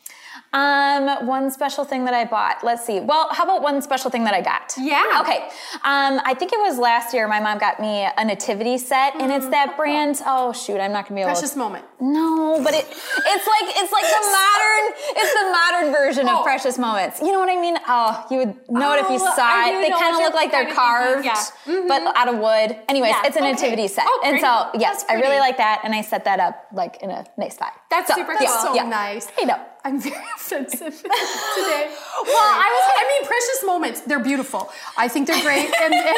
Um, 0.51 1.27
one 1.27 1.51
special 1.51 1.83
thing 1.85 2.05
that 2.05 2.13
I 2.13 2.25
bought. 2.25 2.63
Let's 2.63 2.83
see. 2.85 2.99
Well, 2.99 3.27
how 3.31 3.43
about 3.43 3.61
one 3.61 3.81
special 3.81 4.09
thing 4.09 4.23
that 4.23 4.33
I 4.33 4.41
got? 4.41 4.73
Yeah. 4.79 5.21
Okay. 5.21 5.43
Um, 5.85 6.19
I 6.25 6.33
think 6.37 6.53
it 6.53 6.59
was 6.59 6.79
last 6.79 7.13
year. 7.13 7.27
My 7.27 7.39
mom 7.39 7.59
got 7.59 7.79
me 7.79 8.07
a 8.17 8.25
nativity 8.25 8.77
set, 8.79 9.15
and 9.21 9.31
it's 9.31 9.47
that 9.49 9.77
brand. 9.77 10.19
Oh 10.25 10.51
shoot, 10.53 10.79
I'm 10.79 10.91
not 10.91 11.05
gonna 11.07 11.15
be 11.19 11.21
able. 11.21 11.31
Precious 11.31 11.51
to... 11.53 11.57
moment. 11.59 11.85
No, 12.01 12.61
but 12.63 12.73
it 12.73 12.85
it's 12.87 13.47
like 13.47 13.67
it's 13.77 13.91
like 13.91 14.03
the 14.03 14.25
modern 14.39 14.93
it's 15.21 15.33
the 15.33 15.49
modern 15.51 15.93
version 15.93 16.27
Oh. 16.29 16.39
of 16.39 16.43
Precious 16.45 16.77
Moments. 16.79 17.19
You 17.21 17.31
know 17.31 17.39
what 17.39 17.49
I 17.49 17.59
mean? 17.61 17.77
Oh, 17.87 18.25
you 18.31 18.37
would 18.39 18.55
know 18.69 18.93
it 18.93 19.01
if 19.03 19.09
you 19.09 19.17
Oh, 19.21 19.35
saw 19.35 19.67
it. 19.67 19.81
They 19.81 19.89
kind 19.91 20.15
of 20.15 20.21
look 20.21 20.33
like 20.33 20.51
they're 20.51 20.73
carved. 20.73 21.25
Yeah. 21.25 21.43
but 21.87 22.15
out 22.15 22.27
of 22.27 22.39
wood. 22.39 22.75
Anyways, 22.89 23.11
Yeah, 23.11 23.27
it's 23.27 23.35
a 23.35 23.39
okay. 23.39 23.51
nativity 23.51 23.87
set, 23.87 24.05
Oh, 24.07 24.21
and 24.25 24.39
so 24.39 24.69
yes, 24.79 25.05
I 25.09 25.15
really 25.15 25.39
like 25.39 25.57
that, 25.57 25.81
and 25.83 25.93
I 25.93 26.01
set 26.01 26.25
that 26.25 26.39
up 26.39 26.65
like 26.73 26.97
in 27.03 27.11
a 27.11 27.25
nice 27.37 27.55
spot. 27.55 27.73
That's 27.91 28.07
So, 28.07 28.15
super 28.15 28.33
yeah, 28.33 28.39
cool. 28.39 28.47
So 28.47 28.73
yeah. 28.75 28.83
nice. 28.83 29.27
Hey, 29.37 29.45
know. 29.45 29.59
I'm 29.85 29.99
very 30.01 30.15
offensive 30.35 30.95
today. 31.57 31.95
Well, 32.21 32.35
I 32.37 32.69
was 32.75 32.85
I 33.01 33.05
mean, 33.07 33.27
precious 33.27 33.63
moments. 33.65 34.01
They're 34.01 34.19
beautiful. 34.23 34.69
I 34.97 35.07
think 35.07 35.27
they're 35.27 35.41
great. 35.41 35.69
And, 35.81 35.93
and 35.93 36.17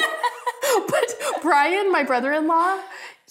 but 0.88 1.14
Brian, 1.44 1.92
my 1.92 2.04
brother-in-law, 2.04 2.80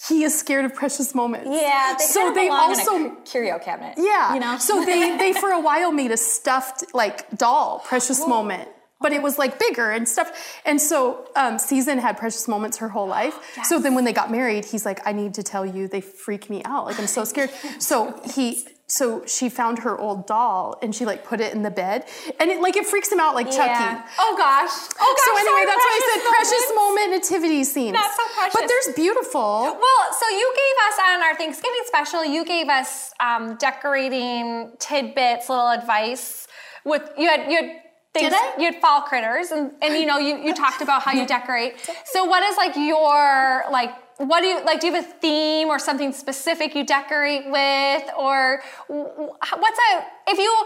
he 0.07 0.23
is 0.23 0.37
scared 0.39 0.63
of 0.65 0.73
precious 0.73 1.13
moments. 1.13 1.49
Yeah, 1.51 1.95
they 1.99 2.05
so 2.05 2.33
they 2.33 2.47
also 2.49 3.09
curio 3.25 3.59
cabinet. 3.59 3.95
yeah. 3.97 4.33
you 4.33 4.39
know. 4.39 4.57
So 4.57 4.83
they 4.85 5.17
they 5.17 5.33
for 5.33 5.49
a 5.51 5.59
while 5.59 5.91
made 5.91 6.11
a 6.11 6.17
stuffed 6.17 6.85
like 6.93 7.29
doll, 7.37 7.79
precious 7.85 8.25
moment. 8.25 8.69
But 9.01 9.11
it 9.13 9.21
was 9.21 9.37
like 9.37 9.57
bigger 9.59 9.89
and 9.91 10.07
stuff. 10.07 10.61
And 10.63 10.79
so 10.79 11.27
um, 11.35 11.57
Season 11.59 11.97
had 11.97 12.17
precious 12.17 12.47
moments 12.47 12.77
her 12.77 12.87
whole 12.89 13.07
life. 13.07 13.35
So 13.65 13.79
then 13.79 13.95
when 13.95 14.05
they 14.05 14.13
got 14.13 14.31
married, 14.31 14.63
he's 14.65 14.85
like, 14.85 14.99
I 15.05 15.11
need 15.11 15.33
to 15.35 15.43
tell 15.43 15.65
you, 15.65 15.87
they 15.87 16.01
freak 16.01 16.49
me 16.49 16.61
out. 16.65 16.85
Like 16.85 16.99
I'm 16.99 17.07
so 17.07 17.23
scared. 17.25 17.49
so 17.79 18.19
he 18.33 18.63
so 18.91 19.23
she 19.25 19.47
found 19.47 19.79
her 19.79 19.97
old 19.97 20.27
doll 20.27 20.77
and 20.81 20.93
she 20.93 21.05
like 21.05 21.23
put 21.23 21.39
it 21.39 21.53
in 21.53 21.63
the 21.63 21.71
bed. 21.71 22.05
And 22.41 22.51
it 22.51 22.59
like 22.59 22.75
it 22.75 22.85
freaks 22.85 23.09
him 23.09 23.21
out 23.21 23.35
like 23.35 23.47
Chucky. 23.47 23.69
Yeah. 23.69 24.05
oh 24.19 24.35
gosh, 24.37 24.69
oh 24.99 25.15
gosh. 25.15 25.25
So 25.25 25.37
anyway, 25.39 25.63
that's 25.65 25.79
why 25.79 25.95
I 25.95 26.01
said 26.11 26.21
precious 26.35 26.71
moment 26.75 27.11
nativity 27.11 27.63
scenes. 27.63 27.93
That's 27.93 28.17
so 28.17 28.23
precious. 28.35 28.59
But 28.59 28.67
there's 28.67 28.95
beautiful. 28.95 29.63
Well, 29.63 30.13
so 30.19 30.27
you 30.27 30.53
gave 30.55 30.91
us 30.91 30.99
on 31.07 31.23
our 31.23 31.35
Thanksgiving 31.35 31.83
special, 31.85 32.25
you 32.25 32.43
gave 32.43 32.67
us 32.67 33.13
um, 33.21 33.55
decorating 33.55 34.73
tidbits, 34.79 35.47
little 35.47 35.69
advice. 35.69 36.47
With 36.83 37.09
you 37.17 37.29
had 37.29 37.49
you 37.49 37.57
had 37.57 37.81
things, 38.13 38.31
Did 38.31 38.33
I? 38.33 38.55
you 38.59 38.65
had 38.73 38.81
fall 38.81 39.03
critters, 39.03 39.51
and, 39.51 39.71
and 39.81 39.95
you 39.95 40.05
know 40.05 40.17
you 40.17 40.35
you 40.37 40.53
talked 40.53 40.81
about 40.81 41.03
how 41.03 41.13
you 41.13 41.25
decorate. 41.37 41.75
So 42.05 42.25
what 42.25 42.43
is 42.43 42.57
like 42.57 42.75
your 42.75 43.63
like 43.71 43.91
what 44.25 44.41
do 44.41 44.47
you 44.47 44.63
like? 44.63 44.79
Do 44.81 44.87
you 44.87 44.93
have 44.93 45.05
a 45.05 45.07
theme 45.07 45.67
or 45.69 45.79
something 45.79 46.11
specific 46.13 46.75
you 46.75 46.85
decorate 46.85 47.45
with, 47.51 48.03
or 48.17 48.61
what's 48.87 49.79
a 49.93 50.05
if 50.27 50.37
you? 50.37 50.65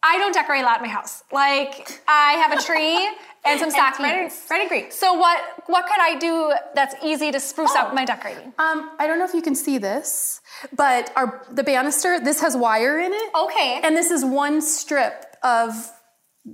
I 0.00 0.16
don't 0.18 0.32
decorate 0.32 0.62
a 0.62 0.64
lot 0.64 0.76
in 0.76 0.82
my 0.82 0.92
house. 0.92 1.24
Like 1.32 2.00
I 2.06 2.32
have 2.34 2.56
a 2.56 2.62
tree 2.62 2.96
and 3.44 3.58
some 3.58 3.70
stockings. 3.70 4.00
red 4.08 4.18
and- 4.20 4.32
red 4.48 4.60
and 4.60 4.68
green. 4.68 4.90
So 4.92 5.14
what 5.14 5.40
what 5.66 5.86
could 5.86 6.00
I 6.00 6.14
do 6.18 6.52
that's 6.74 6.94
easy 7.04 7.32
to 7.32 7.40
spruce 7.40 7.74
up 7.74 7.92
my 7.94 8.04
decorating? 8.04 8.52
Um, 8.58 8.92
I 9.00 9.06
don't 9.08 9.18
know 9.18 9.24
if 9.24 9.34
you 9.34 9.42
can 9.42 9.56
see 9.56 9.76
this, 9.78 10.40
but 10.76 11.10
our 11.16 11.44
the 11.50 11.64
banister, 11.64 12.20
this 12.20 12.40
has 12.42 12.56
wire 12.56 13.00
in 13.00 13.12
it. 13.12 13.30
Okay. 13.34 13.80
And 13.82 13.96
this 13.96 14.10
is 14.12 14.24
one 14.24 14.62
strip 14.62 15.26
of 15.42 15.90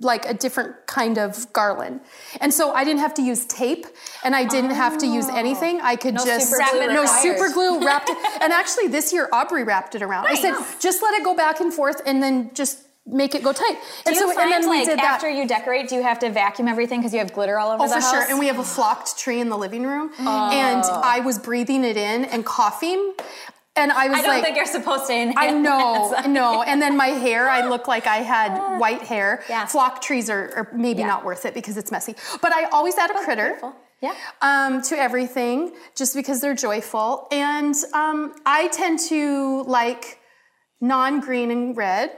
like 0.00 0.24
a 0.26 0.34
different 0.34 0.86
kind 0.86 1.18
of 1.18 1.52
garland. 1.52 2.00
And 2.40 2.52
so 2.52 2.72
I 2.72 2.84
didn't 2.84 3.00
have 3.00 3.14
to 3.14 3.22
use 3.22 3.44
tape 3.46 3.86
and 4.22 4.34
I 4.34 4.44
didn't 4.44 4.70
have 4.72 4.98
to 4.98 5.06
use 5.06 5.28
anything. 5.28 5.80
I 5.80 5.96
could 5.96 6.14
just 6.14 6.50
super 6.50 6.64
glue 6.72 6.86
no 6.92 7.02
required. 7.02 7.22
super 7.22 7.52
glue 7.52 7.84
wrapped 7.86 8.08
it. 8.10 8.18
And 8.42 8.52
actually 8.52 8.88
this 8.88 9.12
year 9.12 9.28
Aubrey 9.32 9.64
wrapped 9.64 9.94
it 9.94 10.02
around. 10.02 10.26
I 10.26 10.34
said 10.34 10.54
just 10.80 11.02
let 11.02 11.14
it 11.14 11.24
go 11.24 11.34
back 11.36 11.60
and 11.60 11.72
forth 11.72 12.00
and 12.06 12.22
then 12.22 12.50
just 12.54 12.80
make 13.06 13.34
it 13.34 13.42
go 13.44 13.52
tight. 13.52 13.76
And 14.06 14.14
Do 14.14 14.20
you 14.20 14.20
so 14.20 14.34
find, 14.34 14.50
and 14.50 14.62
then 14.64 14.70
we 14.70 14.78
like 14.78 14.86
did 14.88 14.98
after 14.98 15.28
you 15.28 15.46
decorate, 15.46 15.88
do 15.90 15.94
you 15.94 16.02
have 16.02 16.18
to 16.20 16.30
vacuum 16.30 16.68
everything 16.68 17.00
because 17.00 17.12
you 17.12 17.18
have 17.18 17.34
glitter 17.34 17.58
all 17.58 17.70
over 17.70 17.82
Oh, 17.82 17.86
the 17.86 17.94
for 17.96 18.00
house? 18.00 18.10
sure. 18.10 18.22
And 18.30 18.38
we 18.38 18.46
have 18.46 18.58
a 18.58 18.64
flocked 18.64 19.18
tree 19.18 19.40
in 19.40 19.50
the 19.50 19.58
living 19.58 19.86
room. 19.86 20.10
And 20.18 20.82
oh. 20.84 21.00
I 21.04 21.20
was 21.20 21.38
breathing 21.38 21.84
it 21.84 21.98
in 21.98 22.24
and 22.24 22.46
coughing. 22.46 23.12
And 23.76 23.90
I 23.90 24.08
was 24.08 24.18
I 24.18 24.22
don't 24.22 24.30
like, 24.30 24.44
think 24.44 24.56
you're 24.56 24.66
supposed 24.66 25.06
to 25.08 25.12
inhale. 25.14 25.36
I 25.36 25.50
know, 25.50 26.10
that. 26.12 26.28
no. 26.30 26.62
And 26.62 26.80
then 26.80 26.96
my 26.96 27.08
hair, 27.08 27.48
I 27.48 27.66
look 27.68 27.88
like 27.88 28.06
I 28.06 28.18
had 28.18 28.78
white 28.78 29.02
hair. 29.02 29.42
Yeah. 29.48 29.66
Flock 29.66 30.00
trees 30.00 30.30
are, 30.30 30.52
are 30.54 30.68
maybe 30.72 31.00
Yeah. 31.00 31.08
not 31.08 31.24
worth 31.24 31.44
it 31.44 31.54
because 31.54 31.76
it's 31.76 31.90
messy. 31.90 32.14
But 32.40 32.52
I 32.52 32.64
always 32.66 32.96
add 32.96 33.10
a 33.10 33.14
critter. 33.24 33.46
beautiful. 33.48 33.74
Yeah. 34.00 34.14
Um, 34.42 34.82
to 34.82 34.96
everything, 34.98 35.74
just 35.96 36.14
because 36.14 36.40
they're 36.40 36.54
joyful. 36.54 37.26
And 37.32 37.74
um, 37.94 38.34
I 38.46 38.68
tend 38.68 38.98
to 39.08 39.62
like 39.64 40.18
non-green 40.80 41.50
and 41.50 41.76
red. 41.76 42.12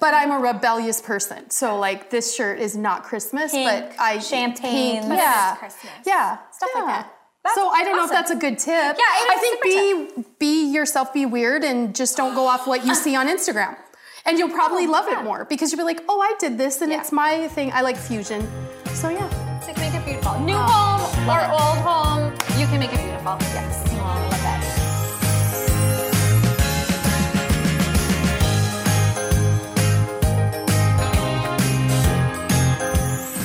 But 0.00 0.12
I'm 0.12 0.30
a 0.30 0.38
rebellious 0.38 1.00
person, 1.00 1.48
so 1.48 1.78
like 1.78 2.10
this 2.10 2.36
shirt 2.36 2.58
is 2.58 2.76
not 2.76 3.04
Christmas, 3.04 3.52
Pink, 3.52 3.70
but 3.70 3.98
I 3.98 4.18
champagne, 4.18 5.00
pink, 5.00 5.14
yeah, 5.14 5.56
Christmas. 5.56 5.92
yeah, 6.04 6.36
Stuff 6.50 6.68
like 6.74 6.84
yeah. 6.88 7.04
That. 7.44 7.54
so 7.54 7.68
I 7.68 7.84
don't 7.84 7.96
know 7.96 8.04
if 8.04 8.10
that's 8.10 8.30
a 8.30 8.36
good 8.36 8.58
tip. 8.58 8.72
Yeah, 8.72 8.92
it 8.92 8.98
I 8.98 9.36
think 9.40 9.62
be 9.62 10.24
be 10.38 10.72
yourself, 10.72 11.12
be 11.12 11.26
weird, 11.26 11.64
and 11.64 11.94
just 11.94 12.16
don't 12.16 12.34
go 12.34 12.46
off 12.46 12.66
what 12.66 12.84
you 12.86 12.94
see 12.94 13.16
on 13.16 13.28
Instagram. 13.28 13.76
And 14.24 14.38
you'll 14.38 14.50
probably 14.50 14.86
oh, 14.86 14.90
love 14.90 15.08
it 15.08 15.22
more 15.24 15.44
because 15.44 15.72
you'll 15.72 15.80
be 15.80 15.84
like, 15.84 16.00
oh, 16.08 16.20
I 16.20 16.34
did 16.38 16.56
this, 16.56 16.80
and 16.80 16.92
it's 16.92 17.10
my 17.10 17.48
thing. 17.48 17.72
I 17.72 17.80
like 17.80 17.96
fusion. 17.96 18.46
So 18.94 19.08
yeah. 19.08 19.28
So 19.60 19.68
you 19.68 19.74
can 19.74 19.92
make 19.92 20.00
it 20.00 20.04
beautiful. 20.04 20.38
New 20.40 20.54
oh, 20.54 20.58
home 20.58 21.28
or 21.28 21.40
old 21.50 21.78
home, 21.78 22.32
you 22.58 22.66
can 22.66 22.78
make 22.78 22.92
it 22.92 23.00
beautiful. 23.00 23.36
Yes. 23.40 23.82
Oh, 23.90 23.98
I 23.98 24.20
love 24.28 24.42
that. 24.42 24.68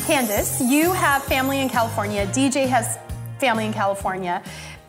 Candace, 0.05 0.61
you 0.61 0.93
have 0.93 1.23
family 1.23 1.59
in 1.59 1.69
California. 1.69 2.25
DJ 2.27 2.67
has 2.67 2.97
family 3.39 3.65
in 3.65 3.73
California. 3.73 4.41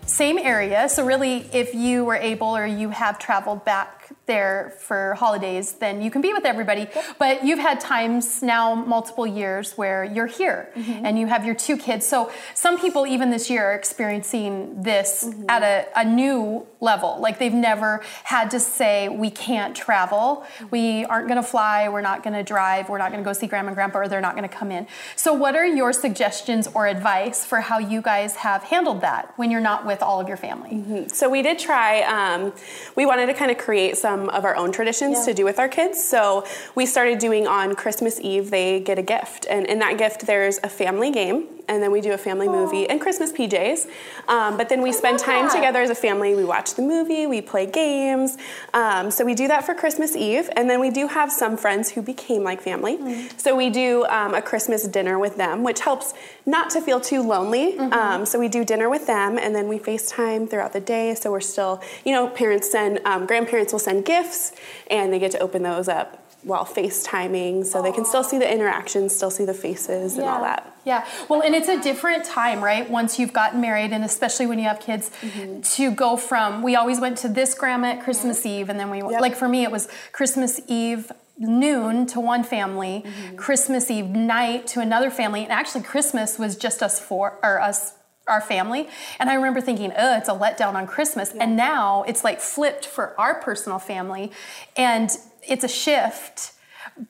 Same 0.06 0.38
area. 0.38 0.88
So, 0.88 1.04
really, 1.04 1.46
if 1.52 1.74
you 1.74 2.02
were 2.06 2.16
able 2.16 2.56
or 2.56 2.64
you 2.64 2.88
have 2.88 3.18
traveled 3.18 3.66
back 3.66 4.08
there 4.24 4.72
for 4.80 5.12
holidays, 5.18 5.74
then 5.74 6.00
you 6.00 6.10
can 6.10 6.22
be 6.22 6.32
with 6.32 6.46
everybody. 6.46 6.88
But 7.18 7.44
you've 7.44 7.58
had 7.58 7.78
times 7.78 8.42
now, 8.42 8.74
multiple 8.74 9.26
years, 9.26 9.76
where 9.76 10.02
you're 10.04 10.26
here 10.26 10.70
Mm-hmm. 10.74 11.04
and 11.04 11.18
you 11.18 11.26
have 11.26 11.44
your 11.44 11.54
two 11.54 11.76
kids. 11.76 12.06
So 12.06 12.32
some 12.54 12.78
people, 12.80 13.06
even 13.06 13.28
this 13.30 13.50
year, 13.50 13.66
are 13.70 13.74
experiencing 13.74 14.82
this 14.82 15.24
Mm-hmm. 15.24 15.44
at 15.50 15.62
a, 15.62 16.00
a 16.00 16.04
new 16.06 16.66
level. 16.80 17.18
Like 17.20 17.38
they've 17.38 17.52
never 17.52 18.02
had 18.24 18.50
to 18.52 18.60
say, 18.60 19.08
we 19.08 19.30
can't 19.30 19.74
travel, 19.76 20.44
we 20.70 21.04
aren't 21.06 21.28
going 21.28 21.40
to 21.40 21.48
fly, 21.48 21.88
we're 21.88 22.00
not 22.00 22.22
going 22.22 22.34
to 22.34 22.42
drive, 22.42 22.88
we're 22.88 22.98
not 22.98 23.10
going 23.10 23.22
to 23.22 23.28
go 23.28 23.32
see 23.32 23.46
grandma 23.46 23.68
and 23.68 23.76
grandpa, 23.76 24.00
or 24.00 24.08
they're 24.08 24.20
not 24.20 24.36
going 24.36 24.48
to 24.48 24.54
come 24.54 24.70
in. 24.70 24.86
So, 25.16 25.32
what 25.32 25.56
are 25.56 25.66
your 25.66 25.92
suggestions 25.92 26.68
or 26.74 26.86
advice 26.86 27.44
for 27.44 27.60
how 27.60 27.78
you 27.78 28.02
guys 28.02 28.36
have 28.36 28.62
handled 28.64 29.00
that 29.00 29.32
when 29.36 29.50
you're 29.50 29.60
not 29.60 29.86
with 29.86 30.02
all 30.02 30.20
of 30.20 30.28
your 30.28 30.36
family? 30.36 31.08
So 31.08 31.28
we 31.28 31.42
did 31.42 31.58
try. 31.58 32.02
Um, 32.02 32.52
we 32.96 33.06
wanted 33.06 33.26
to 33.26 33.34
kind 33.34 33.50
of 33.50 33.58
create 33.58 33.96
some 33.96 34.28
of 34.30 34.44
our 34.44 34.56
own 34.56 34.72
traditions 34.72 35.24
to 35.24 35.34
do 35.34 35.44
with 35.44 35.58
our 35.58 35.68
kids. 35.68 36.02
So 36.02 36.44
we 36.74 36.86
started 36.86 37.18
doing 37.18 37.46
on 37.46 37.74
Christmas 37.74 38.20
Eve. 38.20 38.50
They 38.50 38.80
get 38.80 38.98
a 38.98 39.02
gift, 39.02 39.46
and 39.48 39.66
in 39.66 39.78
that 39.80 39.98
gift 39.98 40.26
there's 40.26 40.58
a 40.62 40.68
family 40.68 41.10
game, 41.10 41.57
and 41.68 41.82
then 41.82 41.90
we 41.92 42.00
do 42.00 42.12
a 42.12 42.18
family 42.18 42.48
movie 42.48 42.88
and 42.88 43.00
Christmas 43.00 43.32
PJs. 43.32 43.86
Um, 44.28 44.56
but 44.56 44.68
then 44.68 44.82
we 44.82 44.92
spend 44.92 45.18
time 45.18 45.50
together 45.50 45.80
as 45.80 45.90
a 45.90 45.94
family. 45.94 46.34
We 46.34 46.44
watch 46.44 46.74
the 46.74 46.82
movie, 46.82 47.26
we 47.26 47.40
play 47.40 47.66
games. 47.66 48.36
Um, 48.74 49.10
so 49.10 49.24
we 49.24 49.34
do 49.34 49.48
that 49.48 49.64
for 49.64 49.74
Christmas 49.74 50.16
Eve, 50.16 50.48
and 50.56 50.68
then 50.68 50.80
we 50.80 50.90
do 50.90 51.08
have 51.08 51.30
some 51.30 51.56
friends 51.56 51.90
who 51.90 52.02
became 52.02 52.42
like 52.42 52.60
family. 52.60 53.28
So 53.36 53.54
we 53.56 53.70
do 53.70 54.04
um, 54.06 54.34
a 54.34 54.42
Christmas 54.42 54.86
dinner 54.86 55.18
with 55.18 55.36
them, 55.36 55.62
which 55.62 55.80
helps 55.80 56.14
not 56.46 56.70
to 56.70 56.80
feel 56.80 57.00
too 57.00 57.22
lonely. 57.22 57.78
Um, 57.78 58.26
so 58.26 58.38
we 58.38 58.48
do 58.48 58.64
dinner 58.64 58.88
with 58.88 59.06
them, 59.06 59.38
and 59.38 59.54
then 59.54 59.68
we 59.68 59.78
FaceTime 59.78 60.48
throughout 60.48 60.72
the 60.72 60.80
day. 60.80 61.14
So 61.14 61.30
we're 61.30 61.40
still, 61.40 61.82
you 62.04 62.12
know, 62.12 62.28
parents 62.28 62.70
send, 62.70 63.00
um, 63.04 63.26
grandparents 63.26 63.72
will 63.72 63.80
send 63.80 64.04
gifts, 64.04 64.52
and 64.90 65.12
they 65.12 65.18
get 65.18 65.32
to 65.32 65.38
open 65.38 65.62
those 65.62 65.88
up 65.88 66.27
while 66.42 66.64
FaceTiming, 66.64 67.66
so 67.66 67.82
they 67.82 67.92
can 67.92 68.04
still 68.04 68.22
see 68.22 68.38
the 68.38 68.50
interactions, 68.50 69.14
still 69.14 69.30
see 69.30 69.44
the 69.44 69.54
faces, 69.54 70.16
and 70.16 70.26
all 70.26 70.40
that. 70.42 70.76
Yeah, 70.84 71.06
well, 71.28 71.42
and 71.42 71.54
it's 71.54 71.68
a 71.68 71.80
different 71.82 72.24
time, 72.24 72.62
right? 72.64 72.88
Once 72.88 73.18
you've 73.18 73.32
gotten 73.32 73.60
married, 73.60 73.92
and 73.92 74.04
especially 74.04 74.46
when 74.46 74.58
you 74.58 74.64
have 74.64 74.80
kids, 74.80 75.10
Mm-hmm. 75.20 75.60
to 75.62 75.90
go 75.90 76.16
from 76.16 76.62
we 76.62 76.76
always 76.76 77.00
went 77.00 77.18
to 77.18 77.28
this 77.28 77.54
grandma 77.54 77.88
at 77.88 78.02
Christmas 78.02 78.46
Eve, 78.46 78.68
and 78.68 78.78
then 78.80 78.90
we 78.90 79.02
like 79.02 79.36
for 79.36 79.48
me 79.48 79.64
it 79.64 79.70
was 79.70 79.88
Christmas 80.12 80.60
Eve 80.68 81.10
noon 81.38 82.06
to 82.06 82.20
one 82.20 82.42
family, 82.44 83.04
Mm-hmm. 83.04 83.36
Christmas 83.36 83.90
Eve 83.90 84.06
night 84.06 84.66
to 84.68 84.80
another 84.80 85.10
family, 85.10 85.42
and 85.42 85.52
actually 85.52 85.82
Christmas 85.82 86.38
was 86.38 86.56
just 86.56 86.82
us 86.82 87.00
four 87.00 87.38
or 87.42 87.60
us 87.60 87.94
our 88.28 88.40
family. 88.42 88.86
And 89.18 89.30
I 89.30 89.34
remember 89.34 89.60
thinking, 89.60 89.90
oh, 89.96 90.16
it's 90.18 90.28
a 90.28 90.32
letdown 90.32 90.74
on 90.74 90.86
Christmas. 90.86 91.32
And 91.32 91.56
now 91.56 92.02
it's 92.06 92.22
like 92.24 92.40
flipped 92.40 92.84
for 92.84 93.18
our 93.18 93.40
personal 93.40 93.78
family. 93.78 94.30
And 94.76 95.10
it's 95.48 95.64
a 95.64 95.68
shift. 95.68 96.52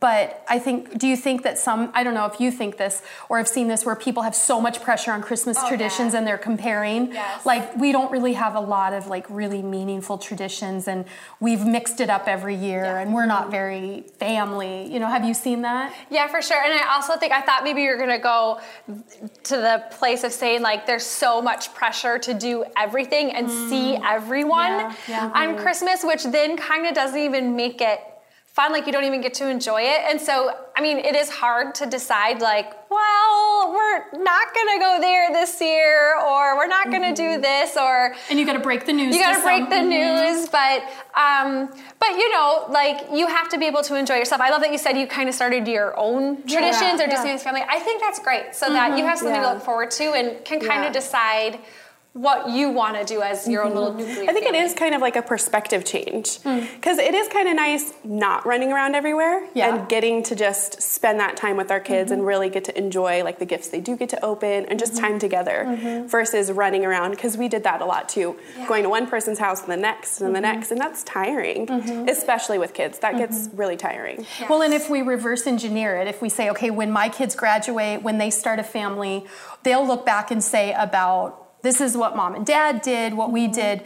But 0.00 0.44
I 0.48 0.58
think, 0.58 0.98
do 0.98 1.06
you 1.06 1.16
think 1.16 1.44
that 1.44 1.58
some, 1.58 1.90
I 1.94 2.02
don't 2.02 2.12
know 2.12 2.26
if 2.26 2.40
you 2.40 2.50
think 2.50 2.76
this 2.76 3.02
or 3.28 3.38
have 3.38 3.48
seen 3.48 3.68
this, 3.68 3.86
where 3.86 3.96
people 3.96 4.22
have 4.22 4.34
so 4.34 4.60
much 4.60 4.82
pressure 4.82 5.12
on 5.12 5.22
Christmas 5.22 5.56
oh, 5.60 5.68
traditions 5.68 6.12
and 6.12 6.26
they're 6.26 6.36
comparing? 6.36 7.12
Yes. 7.12 7.46
Like, 7.46 7.74
we 7.76 7.90
don't 7.90 8.10
really 8.12 8.34
have 8.34 8.54
a 8.54 8.60
lot 8.60 8.92
of 8.92 9.06
like 9.06 9.24
really 9.30 9.62
meaningful 9.62 10.18
traditions 10.18 10.88
and 10.88 11.06
we've 11.40 11.64
mixed 11.64 12.00
it 12.00 12.10
up 12.10 12.28
every 12.28 12.54
year 12.54 12.84
and 12.84 13.14
we're 13.14 13.26
not 13.26 13.50
very 13.50 14.04
family. 14.18 14.92
You 14.92 15.00
know, 15.00 15.06
have 15.06 15.24
you 15.24 15.32
seen 15.32 15.62
that? 15.62 15.94
Yeah, 16.10 16.26
for 16.28 16.42
sure. 16.42 16.62
And 16.62 16.74
I 16.74 16.94
also 16.94 17.16
think 17.16 17.32
I 17.32 17.40
thought 17.40 17.64
maybe 17.64 17.82
you 17.82 17.90
were 17.90 17.98
gonna 17.98 18.18
go 18.18 18.60
to 19.44 19.56
the 19.56 19.84
place 19.92 20.22
of 20.22 20.32
saying 20.32 20.60
like 20.60 20.86
there's 20.86 21.06
so 21.06 21.40
much 21.40 21.72
pressure 21.72 22.18
to 22.18 22.34
do 22.34 22.64
everything 22.76 23.30
and 23.32 23.48
see 23.50 23.96
mm. 23.96 24.02
everyone 24.04 24.70
Yeah, 24.70 24.94
yeah. 25.08 25.32
on 25.34 25.56
Christmas, 25.56 26.04
which 26.04 26.24
then 26.24 26.58
kind 26.58 26.86
of 26.86 26.94
doesn't 26.94 27.18
even 27.18 27.56
make 27.56 27.80
it 27.80 28.00
fun. 28.58 28.72
Like 28.72 28.86
you 28.86 28.92
don't 28.96 29.04
even 29.04 29.20
get 29.20 29.34
to 29.34 29.48
enjoy 29.48 29.82
it. 29.82 30.00
And 30.10 30.20
so, 30.20 30.34
I 30.76 30.80
mean, 30.86 30.98
it 30.98 31.14
is 31.22 31.28
hard 31.30 31.66
to 31.76 31.84
decide 31.86 32.40
like, 32.40 32.68
well, 32.90 33.72
we're 33.76 34.00
not 34.32 34.46
gonna 34.56 34.78
go 34.88 34.92
there 35.00 35.26
this 35.32 35.60
year, 35.60 36.16
or 36.30 36.56
we're 36.56 36.66
not 36.78 36.90
gonna 36.92 37.14
do 37.14 37.40
this, 37.40 37.76
or 37.76 38.14
And 38.30 38.38
you 38.38 38.44
got 38.50 38.54
to 38.54 38.64
break 38.70 38.84
the 38.90 38.92
news. 38.92 39.14
you 39.14 39.20
got 39.22 39.34
to 39.34 39.38
to 39.38 39.42
break 39.50 39.64
some- 39.64 39.70
the 39.76 39.82
news 39.96 40.48
but 40.48 40.78
um 41.24 41.48
but 42.02 42.10
you 42.20 42.28
know 42.34 42.66
like 42.80 42.98
you 43.18 43.26
have 43.26 43.48
to 43.50 43.58
be 43.62 43.66
able 43.72 43.82
to 43.90 43.94
enjoy 44.02 44.16
yourself 44.22 44.40
i 44.40 44.50
love 44.54 44.60
that 44.64 44.72
you 44.72 44.78
said 44.84 44.92
you 45.02 45.06
kind 45.18 45.28
of 45.28 45.34
started 45.40 45.62
your 45.76 45.88
own 46.06 46.22
traditions 46.52 47.00
or 47.02 47.06
just 47.14 47.24
yeah. 47.26 47.36
family 47.36 47.62
i 47.76 47.78
think 47.86 48.00
that's 48.00 48.18
great 48.28 48.46
so 48.60 48.64
that 48.76 48.96
you 48.98 49.04
have 49.08 49.18
something 49.18 49.40
to 49.40 49.48
look 49.52 49.62
forward 49.62 49.90
to 50.00 50.04
and 50.18 50.26
can 50.48 50.58
kind 50.60 50.82
Yeah. 50.82 50.88
of 50.88 50.92
decide 51.02 51.54
what 52.12 52.50
you 52.50 52.70
want 52.70 52.96
to 52.96 53.04
do 53.04 53.22
as 53.22 53.46
your 53.46 53.62
own 53.62 53.74
little 53.74 53.90
mm-hmm. 53.90 54.00
nuclear 54.00 54.30
I 54.30 54.32
think 54.32 54.46
family. 54.46 54.58
it 54.58 54.64
is 54.64 54.74
kind 54.74 54.94
of 54.94 55.00
like 55.00 55.14
a 55.14 55.22
perspective 55.22 55.84
change. 55.84 56.38
Hmm. 56.38 56.60
Because 56.74 56.98
it 56.98 57.14
is 57.14 57.28
kind 57.28 57.48
of 57.48 57.54
nice 57.54 57.92
not 58.02 58.44
running 58.44 58.72
around 58.72 58.96
everywhere 58.96 59.46
Yeah. 59.54 59.76
and 59.76 59.88
getting 59.88 60.22
to 60.24 60.34
just 60.34 60.82
spend 60.82 61.20
that 61.20 61.36
time 61.36 61.56
with 61.56 61.70
our 61.70 61.80
kids 61.80 62.10
and 62.10 62.20
mm-hmm. 62.20 62.28
really 62.28 62.50
get 62.50 62.64
to 62.64 62.76
enjoy 62.76 63.22
like 63.22 63.38
the 63.38 63.44
gifts 63.44 63.68
they 63.68 63.80
do 63.80 63.96
get 63.96 64.08
to 64.10 64.24
open 64.24 64.66
and 64.66 64.78
just 64.78 64.96
time 64.96 65.12
mm-hmm. 65.12 65.18
together 65.18 66.06
versus 66.08 66.50
running 66.50 66.84
around 66.84 67.12
because 67.12 67.36
we 67.36 67.46
did 67.46 67.62
that 67.64 67.80
a 67.80 67.84
lot 67.84 68.08
too. 68.08 68.36
Going 68.66 68.82
to 68.82 68.88
one 68.88 69.06
person's 69.06 69.38
house 69.38 69.62
and 69.62 69.70
the 69.70 69.76
next 69.76 70.20
and 70.20 70.34
the 70.34 70.40
next 70.40 70.70
and 70.70 70.80
that's 70.80 71.04
tiring 71.04 71.70
especially 72.08 72.58
with 72.58 72.74
kids. 72.74 72.98
That 72.98 73.16
gets 73.16 73.48
really 73.52 73.76
tiring. 73.76 74.26
Well, 74.48 74.62
and 74.62 74.72
if 74.74 74.90
we 74.90 75.02
reverse 75.02 75.46
engineer 75.46 75.96
it, 75.96 76.08
if 76.08 76.20
we 76.22 76.28
say, 76.28 76.50
okay, 76.50 76.70
when 76.70 76.90
my 76.90 77.08
kids 77.08 77.34
graduate, 77.34 78.02
when 78.02 78.18
they 78.18 78.30
start 78.30 78.58
a 78.58 78.64
family, 78.64 79.26
they'll 79.62 79.86
look 79.86 80.04
back 80.04 80.30
and 80.30 80.42
say 80.42 80.72
about 80.72 81.47
this 81.68 81.82
is 81.82 81.98
what 81.98 82.16
mom 82.16 82.34
and 82.34 82.46
dad 82.46 82.80
did, 82.80 83.12
what 83.12 83.30
we 83.30 83.46
did. 83.46 83.84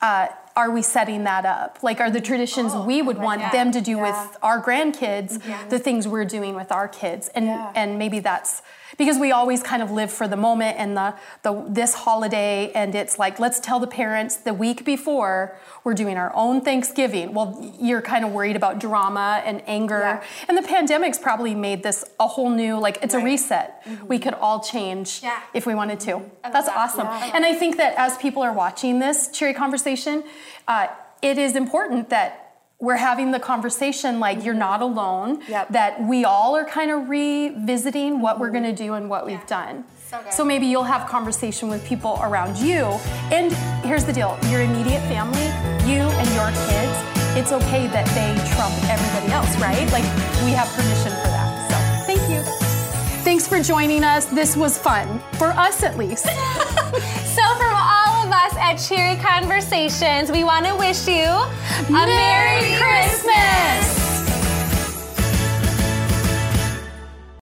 Uh, 0.00 0.28
are 0.56 0.70
we 0.70 0.80
setting 0.80 1.24
that 1.24 1.44
up? 1.44 1.78
Like, 1.82 2.00
are 2.00 2.10
the 2.10 2.20
traditions 2.20 2.74
we 2.74 3.02
would 3.02 3.18
want 3.18 3.52
them 3.52 3.70
to 3.72 3.80
do 3.80 3.98
with 3.98 4.16
our 4.42 4.60
grandkids 4.62 5.40
the 5.68 5.78
things 5.78 6.08
we're 6.08 6.24
doing 6.24 6.54
with 6.54 6.72
our 6.72 6.88
kids? 6.88 7.28
And 7.34 7.46
and 7.76 7.98
maybe 7.98 8.20
that's 8.20 8.62
because 8.96 9.18
we 9.18 9.32
always 9.32 9.62
kind 9.62 9.82
of 9.82 9.90
live 9.90 10.10
for 10.10 10.26
the 10.26 10.36
moment 10.36 10.78
and 10.78 10.96
the 10.96 11.14
the 11.42 11.64
this 11.68 11.92
holiday, 11.94 12.72
and 12.72 12.94
it's 12.94 13.18
like 13.18 13.38
let's 13.38 13.60
tell 13.60 13.78
the 13.80 13.86
parents 13.86 14.36
the 14.36 14.54
week 14.54 14.84
before 14.84 15.58
we're 15.84 15.92
doing 15.94 16.16
our 16.16 16.32
own 16.34 16.62
Thanksgiving. 16.62 17.34
Well, 17.34 17.74
you're 17.78 18.00
kind 18.00 18.24
of 18.24 18.32
worried 18.32 18.56
about 18.56 18.78
drama 18.78 19.42
and 19.44 19.62
anger, 19.66 20.22
and 20.48 20.56
the 20.56 20.62
pandemic's 20.62 21.18
probably 21.18 21.54
made 21.54 21.82
this 21.82 22.02
a 22.18 22.26
whole 22.26 22.48
new 22.48 22.78
like 22.78 22.98
it's 23.02 23.14
a 23.14 23.20
reset. 23.20 23.82
We 24.06 24.18
could 24.18 24.34
all 24.34 24.60
change 24.60 25.20
Yeah. 25.22 25.38
if 25.52 25.66
we 25.66 25.74
wanted 25.74 26.00
to. 26.00 26.22
That's 26.42 26.68
awesome. 26.68 27.06
And 27.06 27.44
I 27.44 27.54
think 27.54 27.76
that 27.76 27.94
as 27.98 28.16
people 28.16 28.42
are 28.42 28.52
watching 28.52 29.00
this 29.00 29.28
cheery 29.28 29.52
conversation, 29.52 30.24
uh, 30.68 30.88
it 31.22 31.38
is 31.38 31.56
important 31.56 32.10
that 32.10 32.46
we're 32.78 32.96
having 32.96 33.30
the 33.30 33.40
conversation 33.40 34.20
like 34.20 34.44
you're 34.44 34.54
not 34.54 34.82
alone. 34.82 35.42
Yep. 35.48 35.68
That 35.70 36.02
we 36.02 36.24
all 36.24 36.56
are 36.56 36.64
kind 36.64 36.90
of 36.90 37.08
revisiting 37.08 38.20
what 38.20 38.38
we're 38.38 38.50
going 38.50 38.64
to 38.64 38.74
do 38.74 38.94
and 38.94 39.08
what 39.08 39.26
we've 39.26 39.46
done. 39.46 39.84
So. 40.08 40.22
So 40.30 40.44
maybe 40.44 40.66
you'll 40.66 40.84
have 40.84 41.08
conversation 41.08 41.68
with 41.68 41.84
people 41.84 42.18
around 42.22 42.58
you. 42.58 42.84
And 43.32 43.52
here's 43.84 44.04
the 44.04 44.12
deal: 44.12 44.38
your 44.50 44.60
immediate 44.60 45.00
family, 45.08 45.46
you 45.90 46.02
and 46.02 46.28
your 46.34 46.50
kids. 46.68 47.16
It's 47.36 47.52
okay 47.52 47.86
that 47.88 48.06
they 48.14 48.32
trump 48.54 48.74
everybody 48.88 49.32
else, 49.32 49.54
right? 49.60 49.84
Like 49.92 50.04
we 50.44 50.52
have 50.52 50.68
permission 50.74 51.12
for 51.20 51.28
that. 51.28 51.70
So 51.70 51.76
thank 52.06 52.30
you. 52.30 52.42
Thanks 53.24 53.48
for 53.48 53.60
joining 53.60 54.04
us. 54.04 54.26
This 54.26 54.56
was 54.56 54.78
fun 54.78 55.20
for 55.32 55.48
us, 55.48 55.82
at 55.82 55.98
least. 55.98 56.24
so 57.36 57.42
at 58.66 58.74
cheery 58.74 59.14
conversations. 59.16 60.32
We 60.32 60.42
want 60.42 60.66
to 60.66 60.74
wish 60.74 61.06
you 61.06 61.22
a 61.22 61.92
merry 61.92 62.76
christmas 62.76 64.05